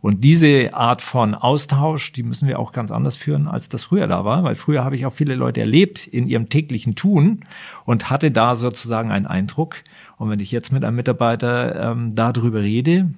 [0.00, 4.06] Und diese Art von Austausch, die müssen wir auch ganz anders führen, als das früher
[4.06, 7.44] da war, weil früher habe ich auch viele Leute erlebt in ihrem täglichen Tun
[7.84, 9.76] und hatte da sozusagen einen Eindruck.
[10.18, 13.10] Und wenn ich jetzt mit einem Mitarbeiter ähm, darüber rede,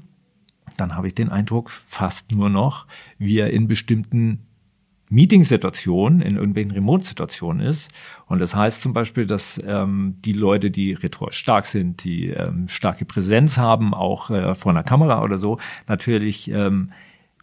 [0.76, 2.86] dann habe ich den Eindruck fast nur noch,
[3.18, 4.46] wie er in bestimmten
[5.10, 7.90] Meeting-Situation, in irgendwelchen Remote-Situationen ist.
[8.26, 12.68] Und das heißt zum Beispiel, dass ähm, die Leute, die rhetorisch stark sind, die ähm,
[12.68, 16.90] starke Präsenz haben, auch äh, vor einer Kamera oder so, natürlich ähm,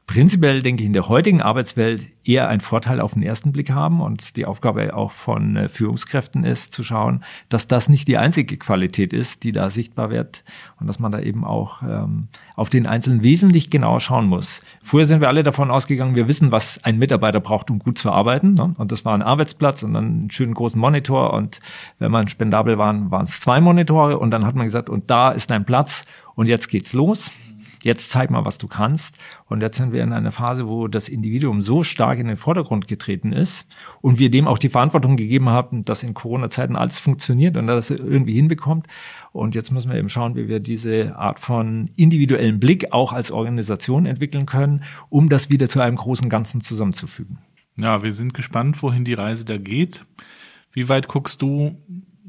[0.08, 4.01] prinzipiell, denke ich, in der heutigen Arbeitswelt eher einen Vorteil auf den ersten Blick haben.
[4.01, 8.58] Und die Aufgabe auch von äh, Führungskräften ist, zu schauen, dass das nicht die einzige
[8.58, 10.45] Qualität ist, die da sichtbar wird
[10.80, 14.62] und dass man da eben auch ähm, auf den Einzelnen wesentlich genauer schauen muss.
[14.82, 18.10] Früher sind wir alle davon ausgegangen, wir wissen, was ein Mitarbeiter braucht, um gut zu
[18.10, 18.53] arbeiten.
[18.53, 18.74] Ne?
[18.78, 21.34] Und das war ein Arbeitsplatz und dann einen schönen großen Monitor.
[21.34, 21.60] Und
[21.99, 24.18] wenn man spendabel waren, waren es zwei Monitore.
[24.18, 26.05] Und dann hat man gesagt, und da ist dein Platz
[26.36, 27.30] und jetzt geht's los
[27.84, 29.17] jetzt zeig mal, was du kannst.
[29.45, 32.88] Und jetzt sind wir in einer Phase, wo das Individuum so stark in den Vordergrund
[32.88, 33.67] getreten ist
[34.01, 37.89] und wir dem auch die Verantwortung gegeben haben, dass in Corona-Zeiten alles funktioniert und dass
[37.89, 38.88] er irgendwie hinbekommt.
[39.32, 43.32] Und jetzt müssen wir eben schauen, wie wir diese Art von individuellen Blick auch als
[43.32, 47.39] Organisation entwickeln können, um das wieder zu einem großen Ganzen zusammenzufügen.
[47.75, 50.05] Ja, wir sind gespannt, wohin die Reise da geht.
[50.71, 51.78] Wie weit guckst du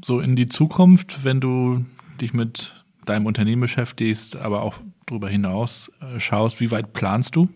[0.03, 1.85] so in die Zukunft, wenn du
[2.21, 4.75] dich mit deinem Unternehmen beschäftigst, aber auch
[5.09, 7.49] darüber hinaus äh, schaust, wie weit planst du?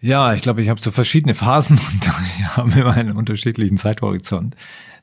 [0.00, 4.56] Ja, ich glaube, ich habe so verschiedene Phasen und wir haben immer einen unterschiedlichen Zeithorizont.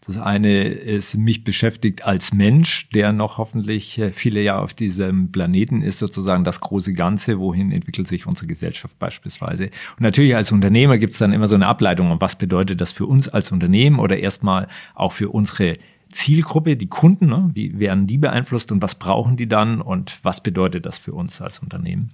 [0.07, 5.33] Das eine ist mich beschäftigt als Mensch, der noch hoffentlich äh, viele Jahre auf diesem
[5.33, 9.65] Planeten ist, sozusagen das große Ganze, wohin entwickelt sich unsere Gesellschaft beispielsweise.
[9.65, 12.93] Und natürlich als Unternehmer gibt es dann immer so eine Ableitung, und was bedeutet das
[12.93, 15.73] für uns als Unternehmen oder erstmal auch für unsere
[16.10, 17.49] Zielgruppe, die Kunden, ne?
[17.53, 21.41] wie werden die beeinflusst und was brauchen die dann und was bedeutet das für uns
[21.41, 22.12] als Unternehmen?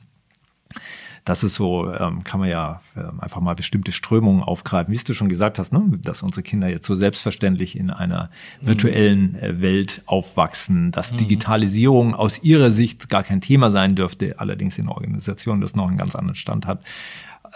[1.26, 5.14] Das ist so, ähm, kann man ja ähm, einfach mal bestimmte Strömungen aufgreifen, wie du
[5.14, 5.82] schon gesagt hast, ne?
[6.02, 8.30] dass unsere Kinder jetzt so selbstverständlich in einer
[8.60, 11.20] virtuellen äh, Welt aufwachsen, dass mhm.
[11.20, 15.98] Digitalisierung aus ihrer Sicht gar kein Thema sein dürfte, allerdings in Organisationen das noch einen
[15.98, 16.84] ganz anderen Stand hat.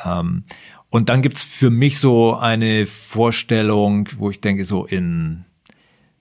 [0.06, 0.44] Ähm,
[0.90, 5.44] und dann gibt's für mich so eine Vorstellung, wo ich denke, so in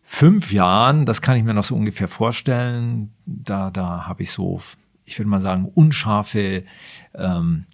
[0.09, 4.61] fünf Jahren, das kann ich mir noch so ungefähr vorstellen, da, da habe ich so,
[5.05, 6.63] ich würde mal sagen, unscharfe
[7.13, 7.65] ähm,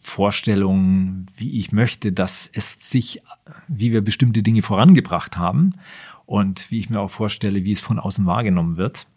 [0.00, 3.20] Vorstellungen, wie ich möchte, dass es sich,
[3.66, 5.74] wie wir bestimmte Dinge vorangebracht haben
[6.24, 9.08] und wie ich mir auch vorstelle, wie es von außen wahrgenommen wird.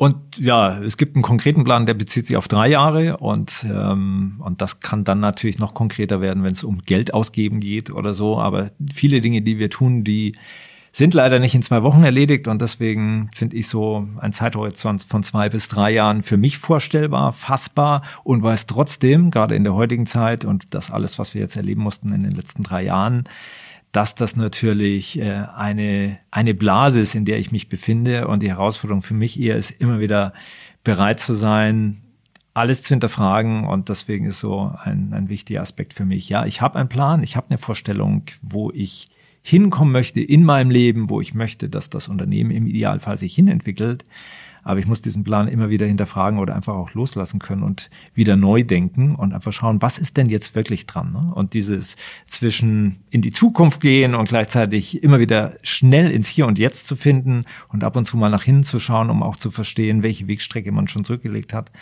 [0.00, 4.40] Und ja, es gibt einen konkreten Plan, der bezieht sich auf drei Jahre und, ähm,
[4.42, 8.14] und das kann dann natürlich noch konkreter werden, wenn es um Geld ausgeben geht oder
[8.14, 8.38] so.
[8.38, 10.38] Aber viele Dinge, die wir tun, die
[10.92, 15.22] sind leider nicht in zwei Wochen erledigt und deswegen finde ich so ein Zeithorizont von
[15.22, 20.06] zwei bis drei Jahren für mich vorstellbar, fassbar und weiß trotzdem, gerade in der heutigen
[20.06, 23.24] Zeit und das alles, was wir jetzt erleben mussten in den letzten drei Jahren,
[23.92, 28.28] dass das natürlich äh, eine, eine Blase ist, in der ich mich befinde.
[28.28, 30.32] Und die Herausforderung für mich eher ist, immer wieder
[30.84, 32.02] bereit zu sein,
[32.54, 33.66] alles zu hinterfragen.
[33.66, 36.28] Und deswegen ist so ein, ein wichtiger Aspekt für mich.
[36.28, 39.08] Ja, ich habe einen Plan, ich habe eine Vorstellung, wo ich
[39.42, 44.04] hinkommen möchte in meinem Leben, wo ich möchte, dass das Unternehmen im Idealfall sich hinentwickelt.
[44.62, 48.36] Aber ich muss diesen Plan immer wieder hinterfragen oder einfach auch loslassen können und wieder
[48.36, 51.12] neu denken und einfach schauen, was ist denn jetzt wirklich dran?
[51.12, 51.32] Ne?
[51.34, 56.58] Und dieses zwischen in die Zukunft gehen und gleichzeitig immer wieder schnell ins Hier und
[56.58, 59.50] Jetzt zu finden und ab und zu mal nach hinten zu schauen, um auch zu
[59.50, 61.72] verstehen, welche Wegstrecke man schon zurückgelegt hat.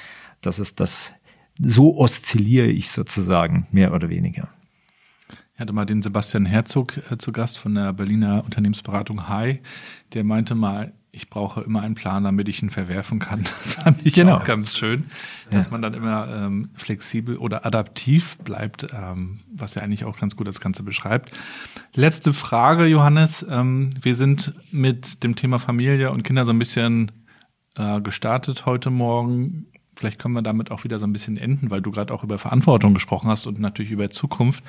[0.40, 1.12] Das ist das,
[1.60, 4.48] so oszilliere ich sozusagen, mehr oder weniger.
[5.58, 9.58] Ich hatte mal den Sebastian Herzog äh, zu Gast von der Berliner Unternehmensberatung Hi.
[10.14, 13.42] Der meinte mal, ich brauche immer einen Plan, damit ich ihn verwerfen kann.
[13.42, 14.36] Das fand ich genau.
[14.36, 15.06] auch ganz schön,
[15.50, 15.72] dass ja.
[15.72, 20.46] man dann immer ähm, flexibel oder adaptiv bleibt, ähm, was ja eigentlich auch ganz gut
[20.46, 21.32] das Ganze beschreibt.
[21.92, 23.44] Letzte Frage, Johannes.
[23.50, 27.10] Ähm, wir sind mit dem Thema Familie und Kinder so ein bisschen
[27.74, 29.66] äh, gestartet heute Morgen.
[29.96, 32.38] Vielleicht können wir damit auch wieder so ein bisschen enden, weil du gerade auch über
[32.38, 34.62] Verantwortung gesprochen hast und natürlich über Zukunft.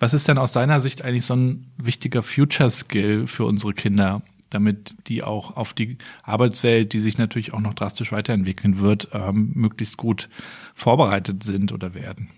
[0.00, 4.22] Was ist denn aus deiner Sicht eigentlich so ein wichtiger Future Skill für unsere Kinder?
[4.50, 9.52] damit die auch auf die Arbeitswelt, die sich natürlich auch noch drastisch weiterentwickeln wird, ähm,
[9.54, 10.28] möglichst gut
[10.74, 12.30] vorbereitet sind oder werden.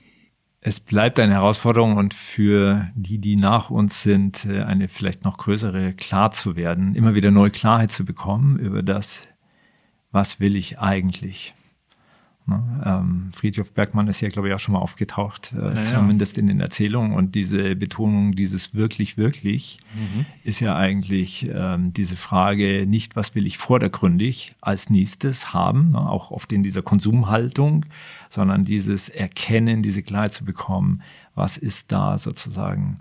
[0.60, 5.38] Es bleibt eine Herausforderung und für die, die nach uns sind, äh, eine vielleicht noch
[5.38, 9.22] größere klar zu werden, immer wieder neue Klarheit zu bekommen über das,
[10.12, 11.54] was will ich eigentlich.
[12.46, 12.82] Ne?
[12.84, 15.82] Ähm, Friedhof Bergmann ist ja, glaube ich, auch schon mal aufgetaucht, äh, naja.
[15.82, 17.12] zumindest in den Erzählungen.
[17.12, 20.26] Und diese Betonung, dieses wirklich, wirklich, mhm.
[20.42, 25.98] ist ja eigentlich ähm, diese Frage, nicht was will ich vordergründig als nächstes haben, ne?
[25.98, 27.86] auch oft in dieser Konsumhaltung,
[28.28, 31.02] sondern dieses Erkennen, diese Klarheit zu bekommen,
[31.34, 32.98] was ist da sozusagen,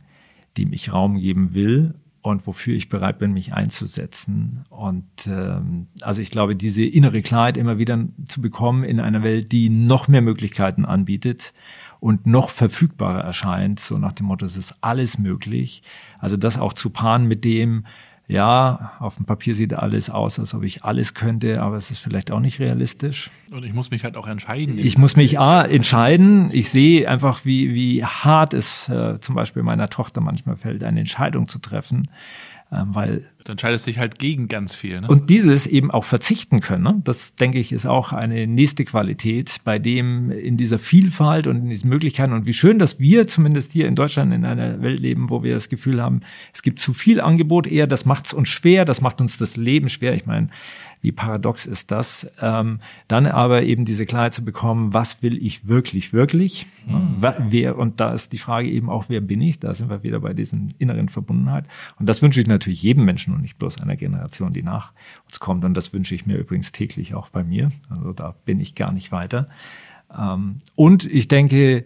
[0.58, 4.64] dem ich Raum geben will und wofür ich bereit bin, mich einzusetzen.
[4.70, 9.52] Und ähm, also ich glaube, diese innere Klarheit immer wieder zu bekommen in einer Welt,
[9.52, 11.54] die noch mehr Möglichkeiten anbietet
[12.00, 15.84] und noch verfügbarer erscheint, so nach dem Motto, es ist alles möglich.
[16.20, 17.86] Also das auch zu paaren mit dem,
[18.28, 22.00] ja, auf dem Papier sieht alles aus, als ob ich alles könnte, aber es ist
[22.00, 23.30] vielleicht auch nicht realistisch.
[23.52, 24.80] Und ich muss mich halt auch entscheiden.
[24.80, 26.50] Ich muss mich A, entscheiden.
[26.54, 31.02] Ich sehe einfach, wie, wie hart es äh, zum Beispiel meiner Tochter manchmal fällt, eine
[31.02, 32.04] Entscheidung zu treffen.
[32.74, 35.02] Ähm, weil du entscheidest dich halt gegen ganz viel.
[35.02, 35.08] Ne?
[35.10, 36.84] Und dieses eben auch verzichten können.
[36.84, 37.02] Ne?
[37.04, 41.70] Das denke ich ist auch eine nächste Qualität, bei dem in dieser Vielfalt und in
[41.70, 45.30] diesen Möglichkeiten und wie schön, dass wir zumindest hier in Deutschland in einer Welt leben,
[45.30, 46.22] wo wir das Gefühl haben,
[46.54, 49.58] es gibt zu viel Angebot, eher das macht es uns schwer, das macht uns das
[49.58, 50.14] Leben schwer.
[50.14, 50.48] Ich meine,
[51.02, 52.32] wie paradox ist das?
[52.40, 56.68] Ähm, dann aber eben diese Klarheit zu bekommen, was will ich wirklich, wirklich?
[56.86, 57.24] Mhm.
[57.50, 59.60] Wer, und da ist die Frage eben auch, wer bin ich?
[59.60, 61.66] Da sind wir wieder bei diesen inneren Verbundenheit.
[62.00, 64.92] Und das wünsche ich natürlich jedem Menschen und nicht bloß einer Generation, die nach
[65.26, 65.66] uns kommt.
[65.66, 67.72] Und das wünsche ich mir übrigens täglich auch bei mir.
[67.90, 69.50] Also da bin ich gar nicht weiter.
[70.16, 71.86] Ähm, und ich denke,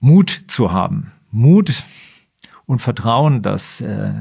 [0.00, 1.12] Mut zu haben.
[1.30, 1.84] Mut
[2.64, 4.12] und Vertrauen, dass, äh,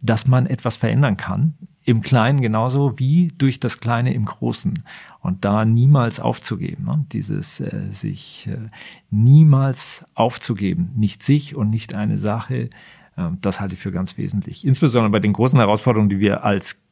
[0.00, 1.54] dass man etwas verändern kann
[1.88, 4.74] im Kleinen genauso wie durch das Kleine im Großen.
[5.20, 7.06] Und da niemals aufzugeben, ne?
[7.12, 8.68] dieses äh, sich äh,
[9.10, 12.68] niemals aufzugeben, nicht sich und nicht eine Sache,
[13.16, 14.66] äh, das halte ich für ganz wesentlich.
[14.66, 16.82] Insbesondere bei den großen Herausforderungen, die wir als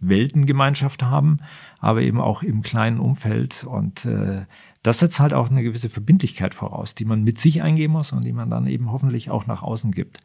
[0.00, 1.38] Weltengemeinschaft haben,
[1.78, 3.64] aber eben auch im kleinen Umfeld.
[3.64, 4.44] Und äh,
[4.82, 8.24] das setzt halt auch eine gewisse Verbindlichkeit voraus, die man mit sich eingehen muss und
[8.24, 10.18] die man dann eben hoffentlich auch nach außen gibt.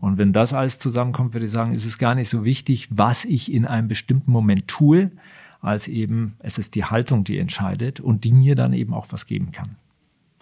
[0.00, 3.24] Und wenn das alles zusammenkommt, würde ich sagen, ist es gar nicht so wichtig, was
[3.24, 5.10] ich in einem bestimmten Moment tue,
[5.60, 9.26] als eben es ist die Haltung, die entscheidet und die mir dann eben auch was
[9.26, 9.76] geben kann.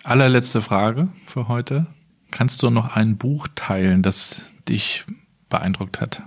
[0.02, 1.86] Allerletzte Frage für heute.
[2.32, 5.04] Kannst du noch ein Buch teilen, das dich
[5.48, 6.24] beeindruckt hat?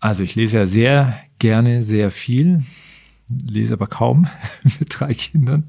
[0.00, 2.64] Also ich lese ja sehr gerne sehr viel,
[3.28, 4.26] lese aber kaum
[4.78, 5.64] mit drei Kindern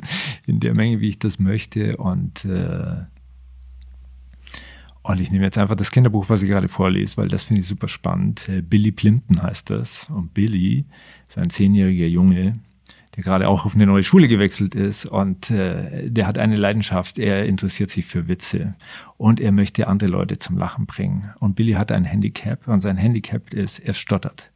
[0.45, 1.97] in der Menge, wie ich das möchte.
[1.97, 3.03] Und, äh,
[5.01, 7.67] und ich nehme jetzt einfach das Kinderbuch, was ich gerade vorlese, weil das finde ich
[7.67, 8.47] super spannend.
[8.49, 10.09] Äh, Billy Plimpton heißt das.
[10.09, 10.85] Und Billy
[11.27, 12.59] ist ein zehnjähriger Junge,
[13.15, 17.19] der gerade auch auf eine neue Schule gewechselt ist und äh, der hat eine Leidenschaft.
[17.19, 18.75] Er interessiert sich für Witze
[19.17, 21.31] und er möchte andere Leute zum Lachen bringen.
[21.39, 24.51] Und Billy hat ein Handicap und sein Handicap ist, er stottert.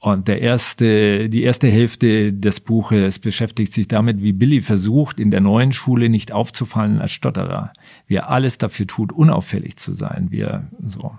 [0.00, 5.30] Und der erste, die erste Hälfte des Buches beschäftigt sich damit, wie Billy versucht, in
[5.30, 7.74] der neuen Schule nicht aufzufallen als Stotterer.
[8.06, 10.28] Wie er alles dafür tut, unauffällig zu sein.
[10.30, 11.12] Wie er so.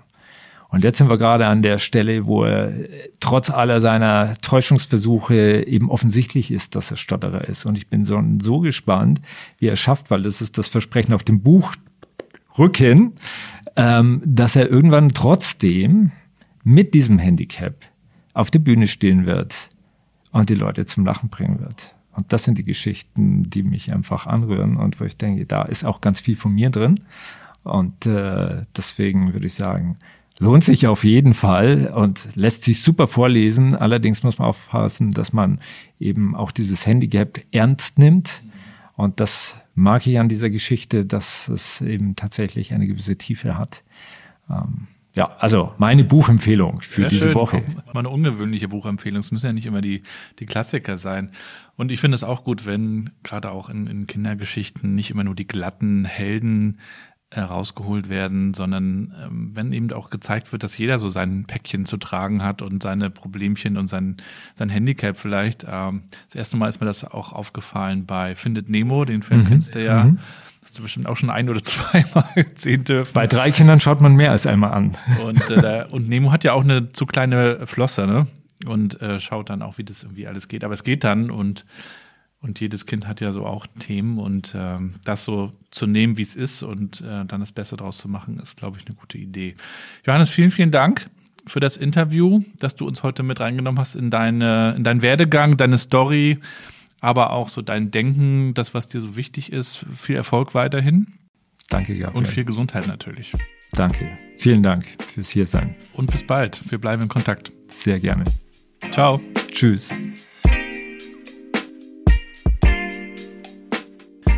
[0.68, 2.72] Und jetzt sind wir gerade an der Stelle, wo er
[3.20, 7.64] trotz aller seiner Täuschungsversuche eben offensichtlich ist, dass er Stotterer ist.
[7.66, 9.20] Und ich bin so, so gespannt,
[9.58, 13.12] wie er schafft, weil das ist das Versprechen auf dem Buchrücken,
[13.76, 16.10] ähm, dass er irgendwann trotzdem
[16.64, 17.91] mit diesem Handicap
[18.34, 19.68] auf der Bühne stehen wird
[20.32, 21.94] und die Leute zum Lachen bringen wird.
[22.14, 25.84] Und das sind die Geschichten, die mich einfach anrühren und wo ich denke, da ist
[25.84, 27.00] auch ganz viel von mir drin.
[27.64, 29.96] Und äh, deswegen würde ich sagen,
[30.38, 33.74] lohnt sich auf jeden Fall und lässt sich super vorlesen.
[33.74, 35.60] Allerdings muss man aufpassen, dass man
[36.00, 38.42] eben auch dieses Handicap ernst nimmt.
[38.96, 43.84] Und das mag ich an dieser Geschichte, dass es eben tatsächlich eine gewisse Tiefe hat.
[44.50, 47.34] Ähm, ja, also meine Buchempfehlung für Sehr diese schön.
[47.34, 47.62] Woche.
[47.92, 49.20] Mal eine ungewöhnliche Buchempfehlung.
[49.20, 50.02] Es müssen ja nicht immer die,
[50.38, 51.32] die Klassiker sein.
[51.76, 55.34] Und ich finde es auch gut, wenn gerade auch in, in Kindergeschichten nicht immer nur
[55.34, 56.78] die glatten Helden
[57.34, 61.96] rausgeholt werden, sondern ähm, wenn eben auch gezeigt wird, dass jeder so sein Päckchen zu
[61.96, 64.16] tragen hat und seine Problemchen und sein,
[64.54, 65.64] sein Handicap vielleicht.
[65.68, 69.46] Ähm, das erste Mal ist mir das auch aufgefallen bei Findet Nemo, den Film mhm.
[69.46, 70.04] kennst du ja.
[70.04, 70.18] Mhm.
[70.62, 73.12] Das hast du bestimmt auch schon ein oder zweimal sehen dürfen.
[73.12, 74.96] Bei drei Kindern schaut man mehr als einmal an.
[75.24, 78.28] Und, äh, und Nemo hat ja auch eine zu kleine Flosse, ne?
[78.64, 80.62] Und äh, schaut dann auch, wie das irgendwie alles geht.
[80.62, 81.64] Aber es geht dann und
[82.40, 86.22] und jedes Kind hat ja so auch Themen und ähm, das so zu nehmen, wie
[86.22, 89.16] es ist und äh, dann das Beste draus zu machen, ist, glaube ich, eine gute
[89.16, 89.54] Idee.
[90.04, 91.08] Johannes, vielen, vielen Dank
[91.46, 95.56] für das Interview, dass du uns heute mit reingenommen hast in deine, in deinen Werdegang,
[95.56, 96.38] deine Story,
[97.02, 99.84] aber auch so dein Denken, das, was dir so wichtig ist.
[99.94, 101.08] Viel Erfolg weiterhin.
[101.68, 102.16] Danke, Gabriel.
[102.16, 103.34] Und viel Gesundheit natürlich.
[103.72, 104.16] Danke.
[104.38, 105.74] Vielen Dank fürs Hiersein.
[105.94, 106.62] Und bis bald.
[106.70, 107.52] Wir bleiben in Kontakt.
[107.66, 108.24] Sehr gerne.
[108.92, 109.20] Ciao.
[109.50, 109.92] Tschüss.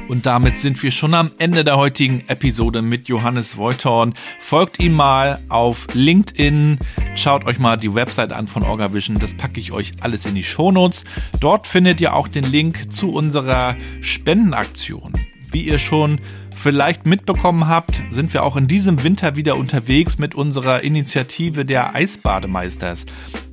[0.09, 4.13] Und damit sind wir schon am Ende der heutigen Episode mit Johannes Voitorn.
[4.39, 6.79] Folgt ihm mal auf LinkedIn.
[7.15, 9.19] Schaut euch mal die Website an von OrgaVision.
[9.19, 11.05] Das packe ich euch alles in die Shownotes.
[11.41, 15.15] Dort findet ihr auch den Link zu unserer Spendenaktion.
[15.51, 16.21] Wie ihr schon
[16.55, 21.95] vielleicht mitbekommen habt, sind wir auch in diesem Winter wieder unterwegs mit unserer Initiative der
[21.95, 23.07] Eisbademeisters.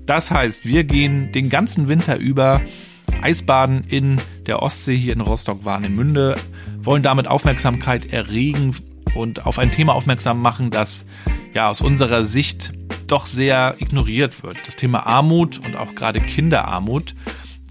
[0.05, 2.61] Das heißt, wir gehen den ganzen Winter über
[3.23, 6.35] Eisbaden in der Ostsee hier in Rostock-Warnemünde,
[6.81, 8.75] wollen damit Aufmerksamkeit erregen
[9.13, 11.05] und auf ein Thema aufmerksam machen, das
[11.53, 12.73] ja aus unserer Sicht
[13.07, 14.57] doch sehr ignoriert wird.
[14.65, 17.13] Das Thema Armut und auch gerade Kinderarmut.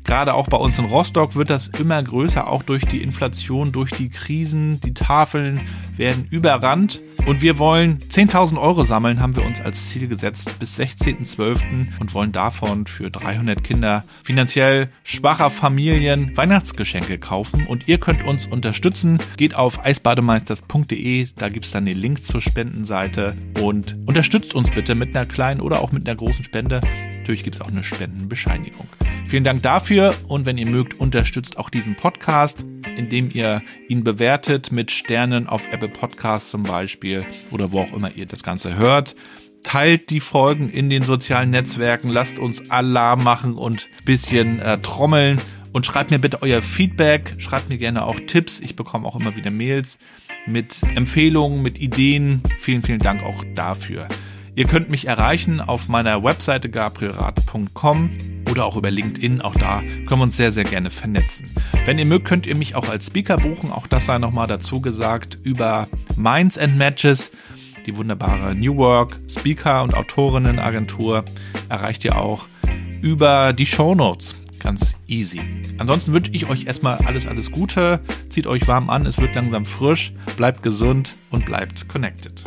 [0.05, 3.91] Gerade auch bei uns in Rostock wird das immer größer, auch durch die Inflation, durch
[3.91, 4.81] die Krisen.
[4.81, 5.61] Die Tafeln
[5.97, 7.03] werden überrannt.
[7.27, 11.89] Und wir wollen 10.000 Euro sammeln, haben wir uns als Ziel gesetzt bis 16.12.
[11.99, 17.67] und wollen davon für 300 Kinder finanziell schwacher Familien Weihnachtsgeschenke kaufen.
[17.67, 19.19] Und ihr könnt uns unterstützen.
[19.37, 25.15] Geht auf eisbademeisters.de, da gibt's dann den Link zur Spendenseite und unterstützt uns bitte mit
[25.15, 26.81] einer kleinen oder auch mit einer großen Spende.
[27.21, 28.89] Natürlich gibt's auch eine Spendenbescheinigung.
[29.27, 32.65] Vielen Dank dafür und wenn ihr mögt, unterstützt auch diesen Podcast,
[32.97, 38.17] indem ihr ihn bewertet mit Sternen auf Apple Podcasts zum Beispiel oder wo auch immer
[38.17, 39.15] ihr das Ganze hört.
[39.63, 45.39] Teilt die Folgen in den sozialen Netzwerken, lasst uns Alarm machen und bisschen äh, trommeln
[45.73, 48.61] und schreibt mir bitte euer Feedback, schreibt mir gerne auch Tipps.
[48.61, 49.99] Ich bekomme auch immer wieder Mails
[50.47, 52.43] mit Empfehlungen, mit Ideen.
[52.59, 54.09] Vielen, vielen Dank auch dafür.
[54.55, 58.11] Ihr könnt mich erreichen auf meiner Webseite gabrielrad.com
[58.51, 59.41] oder auch über LinkedIn.
[59.41, 61.51] Auch da können wir uns sehr, sehr gerne vernetzen.
[61.85, 63.71] Wenn ihr mögt, könnt ihr mich auch als Speaker buchen.
[63.71, 67.31] Auch das sei nochmal dazu gesagt über Minds and Matches.
[67.87, 71.25] Die wunderbare New Work Speaker und Autorinnenagentur
[71.69, 72.47] erreicht ihr auch
[73.01, 74.35] über die Show Notes.
[74.59, 75.41] Ganz easy.
[75.79, 78.01] Ansonsten wünsche ich euch erstmal alles, alles Gute.
[78.29, 80.13] Zieht euch warm an, es wird langsam frisch.
[80.37, 82.45] Bleibt gesund und bleibt connected.